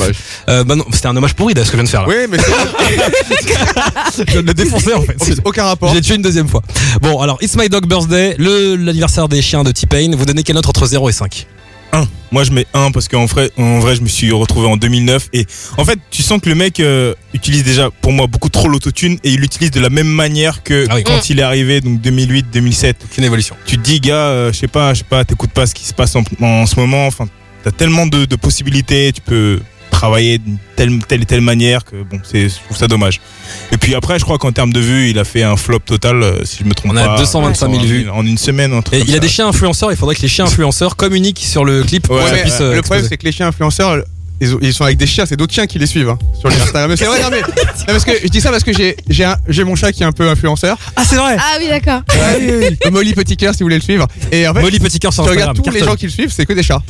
[0.50, 2.08] Euh, bah non, c'était un hommage pourri de ce que je viens de faire là.
[2.10, 2.38] Oui, mais
[4.18, 5.18] Je viens de le défoncer en fait.
[5.44, 5.94] aucun rapport.
[5.94, 6.62] J'ai tué une deuxième fois.
[7.02, 10.12] Bon, alors, It's My Dog Birthday, le- l'anniversaire des chiens de T-Pain.
[10.16, 11.48] Vous donnez quelle note entre 0 et 5
[11.94, 12.08] 1.
[12.32, 15.30] Moi je mets 1 parce qu'en vrai, en vrai je me suis retrouvé en 2009
[15.34, 15.46] et
[15.78, 19.18] en fait tu sens que le mec euh, utilise déjà pour moi beaucoup trop l'autotune
[19.24, 21.04] et il l'utilise de la même manière que Ah oui.
[21.04, 23.56] quand il est arrivé donc 2008 2007 Aucune évolution.
[23.66, 25.86] tu te dis gars euh, je sais pas je sais pas t'écoutes pas ce qui
[25.86, 27.28] se passe en, en ce moment enfin
[27.64, 29.60] t'as tellement de, de possibilités tu peux
[29.98, 33.20] travailler d'une telle telle et telle manière que bon c'est je trouve ça dommage
[33.72, 36.22] et puis après je crois qu'en termes de vues il a fait un flop total
[36.22, 38.10] euh, si je me trompe On a pas 225 000 en- vues.
[38.12, 40.22] en une semaine un truc Et comme il a des chiens influenceurs, il faudrait que
[40.22, 42.62] les chiens influenceurs communiquent sur le clip pour Ouais, que ça mais, puisse.
[42.62, 44.04] euh, le problème, c'est que les chiens influenceurs,
[44.40, 46.50] ils, ont- ils sont avec des chiens, c'est d'autres chiens qui les suivent hein, sur
[46.50, 46.92] les Instagram.
[46.92, 47.48] Mais c'est vrai, non, mais, non,
[47.88, 50.06] parce que je dis ça parce que j'ai j'ai un- j'ai mon chat qui est
[50.06, 50.78] un peu influenceur.
[50.96, 52.02] Ah, c'est vrai Ah oui, d'accord.
[52.92, 54.06] Molly Petit Cœur, si vous voulez le suivre.
[54.32, 55.50] Et en fait, Molly Petit Cœur sur tu Instagram.
[55.56, 56.84] regardes tous les gens qui le suivent, c'est que des chats.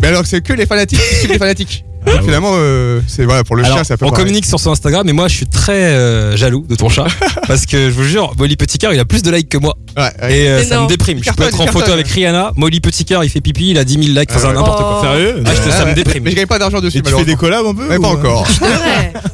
[0.00, 1.84] Mais alors que c'est que les fanatiques qui suivent les fanatiques.
[2.06, 4.24] Donc, finalement, euh, c'est voilà pour le Alors, chien, c'est un peu on pareil.
[4.24, 7.06] communique sur son Instagram et moi je suis très euh, jaloux de ton chat
[7.48, 9.74] parce que je vous jure, Molly Petit Cœur il a plus de likes que moi
[9.96, 10.38] Ouais, ouais.
[10.38, 10.84] et euh, ça non.
[10.84, 11.18] me déprime.
[11.22, 13.84] Je peux être en photo avec Rihanna, Molly Petit Cœur il fait pipi, il a
[13.84, 14.98] 10 000 likes, enfin, Ah n'importe quoi.
[15.00, 15.04] Oh.
[15.04, 16.22] sérieux Ah, je te- Ouais, ça me déprime.
[16.24, 16.98] Mais je gagne pas d'argent dessus.
[16.98, 18.46] et tu fais des collabs un peu Ouais, pas encore.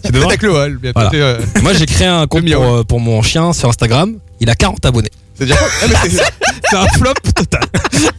[0.05, 0.41] C'est avec.
[0.95, 1.11] Voilà.
[1.15, 4.15] euh, Moi j'ai créé un compte euh, pour mon chien sur Instagram.
[4.43, 5.09] Il a 40 abonnés.
[5.39, 5.57] C'est déjà.
[6.75, 7.61] Un flop total.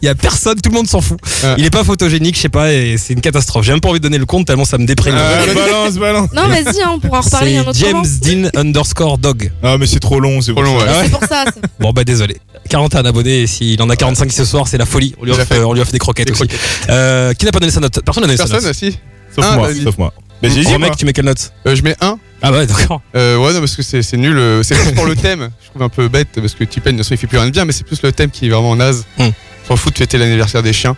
[0.00, 1.18] Il y a personne, tout le monde s'en fout.
[1.42, 1.54] Ouais.
[1.58, 3.64] Il est pas photogénique, je sais pas, et c'est une catastrophe.
[3.64, 5.14] J'ai même pas envie de donner le compte tellement ça me déprime.
[5.18, 8.04] Ah, balance balance Non, vas-y, hein, on pourra en reparler un autre James.
[8.22, 9.50] Dean underscore dog.
[9.62, 10.86] ah mais c'est trop long c'est Trop pour long, ça.
[10.86, 10.92] ouais.
[10.94, 11.44] Ah ouais C'est pour ça.
[11.80, 12.36] Bon bah désolé.
[12.70, 15.14] 41 abonnés et s'il en a 45 ce soir, c'est la folie.
[15.20, 15.58] On lui offre, fait.
[15.64, 16.46] on lui offre des croquettes Des aussi.
[16.46, 16.60] croquettes.
[16.90, 18.00] Euh, qui n'a pas donné sa note?
[18.04, 18.74] Personne n'a donné sa Personne, note.
[18.74, 18.92] si.
[19.34, 19.82] sauf Ah, moi vas-y.
[19.82, 20.12] sauf moi
[20.42, 21.52] mais j'ai dit mec, tu mets quelle note?
[21.66, 22.18] Euh, je mets 1.
[22.46, 23.00] Ah bah ouais, d'accord.
[23.16, 24.36] Euh, ouais, non, parce que c'est c'est nul.
[24.36, 25.48] euh, C'est plus pour le thème.
[25.64, 27.52] Je trouve un peu bête parce que T-Pain, de toute il fait plus rien de
[27.52, 29.06] bien, mais c'est plus le thème qui est vraiment naze.
[29.18, 29.28] Hmm.
[29.66, 30.94] S'en fout de fêter l'anniversaire des chiens.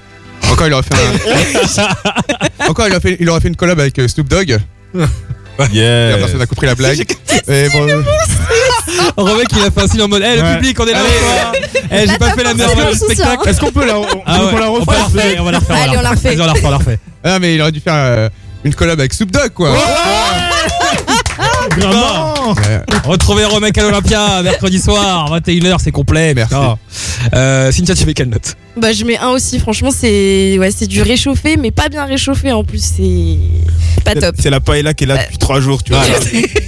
[0.51, 2.68] Encore, il aurait fait un.
[2.68, 4.59] Encore, il aurait fait, il aurait fait une collab avec euh, Snoop Dogg.
[4.94, 7.01] Et yeah personne n'a compris la blague.
[7.49, 8.03] Et bon, euh,
[9.16, 10.55] Romain qui a fait un signe en mode Eh le Ouais.
[10.57, 11.53] public, on est là quoi
[11.92, 13.49] Eh j'ai pas fait la meilleure spectacle.
[13.49, 15.44] est-ce qu'on peut la on, Ah on ouais, la on peut la refaire refaire, on
[15.44, 15.76] va la refaire.
[15.76, 16.36] Allez, on la refait.
[16.40, 16.99] On la refait, on la refait.
[17.24, 18.28] ah, mais il aurait dû faire euh,
[18.64, 19.70] une collab avec Snoop Dogg, quoi.
[21.81, 22.55] Bon.
[22.55, 22.81] Ouais.
[23.05, 26.35] Retrouvez Romain à l'Olympia mercredi soir, 21h, c'est complet.
[26.35, 26.55] Merci.
[27.35, 28.55] Euh, Cynthia, tu mets quelle note?
[28.77, 29.59] Bah, je mets un aussi.
[29.59, 32.83] Franchement, c'est ouais, c'est du réchauffé, mais pas bien réchauffé en plus.
[32.97, 33.39] C'est
[34.05, 34.37] pas top.
[34.39, 36.03] c'est la paella qui est là depuis 3 jours tu vois.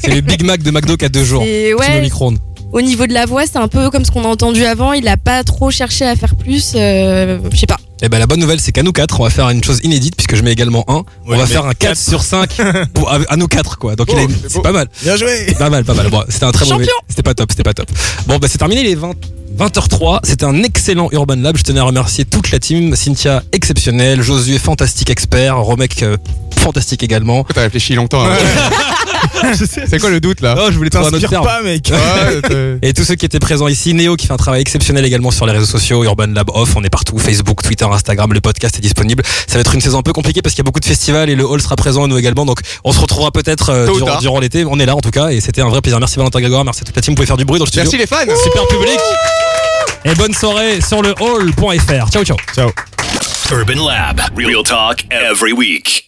[0.03, 1.43] C'est le Big Mac de McDo qui a deux jours.
[1.43, 2.39] Et ouais, micro-ondes.
[2.73, 4.93] au niveau de la voix, c'est un peu comme ce qu'on a entendu avant.
[4.93, 6.73] Il a pas trop cherché à faire plus.
[6.75, 7.79] euh, je sais pas.
[8.01, 10.15] Eh ben la bonne nouvelle c'est qu'à nous quatre on va faire une chose inédite
[10.15, 10.93] puisque je mets également 1
[11.27, 11.99] On va mais faire un 4 quatre.
[11.99, 12.57] sur 5
[12.95, 13.97] pour, à, à nous quatre quoi.
[13.97, 14.61] Donc Oh, il a une- c'est c'est beau.
[14.63, 14.89] pas mal.
[15.03, 16.09] bien joué Pas mal, pas mal.
[16.09, 16.85] Bon, c'était un très mauvais.
[16.85, 16.95] Champion.
[17.09, 17.91] C'était pas top, c'était pas top.
[18.27, 19.13] Bon bah c'est terminé les 20
[19.59, 21.57] 20h03, c'était un excellent Urban Lab.
[21.57, 22.95] Je tenais à remercier toute la team.
[22.95, 24.23] Cynthia, exceptionnelle.
[24.23, 25.59] Josué, fantastique expert.
[25.59, 26.17] Romek, euh,
[26.59, 27.45] fantastique également.
[27.53, 28.25] T'as réfléchi longtemps.
[28.25, 28.37] hein.
[29.55, 31.45] C'est quoi le doute là Oh, je voulais trouver un autre T'inspires terme.
[31.45, 31.91] pas, mec.
[31.91, 35.05] Ouais, t'es- Et tous ceux qui étaient présents ici, Néo qui fait un travail exceptionnel
[35.05, 38.41] également sur les réseaux sociaux, Urban Lab Off, on est partout, Facebook, Twitter, Instagram, le
[38.41, 39.25] podcast est disponible.
[39.49, 41.31] Ça va être une saison un peu compliquée parce qu'il y a beaucoup de festivals
[41.31, 43.93] et le hall sera présent et nous également, donc on se retrouvera peut-être euh, Tôt
[43.93, 44.21] ou durant, tard.
[44.21, 44.65] durant l'été.
[44.65, 45.99] On est là en tout cas et c'était un vrai plaisir.
[45.99, 47.69] Merci Valentin Grégoire, merci à toute la team, vous pouvez faire du bruit dans le
[47.71, 47.83] studio.
[47.91, 48.99] Merci les fans Super public.
[50.05, 52.11] Et bonne soirée sur le hall.fr.
[52.11, 52.37] Ciao ciao.
[52.55, 52.71] Ciao.
[53.51, 54.21] Urban Lab.
[54.37, 56.05] Real talk every week.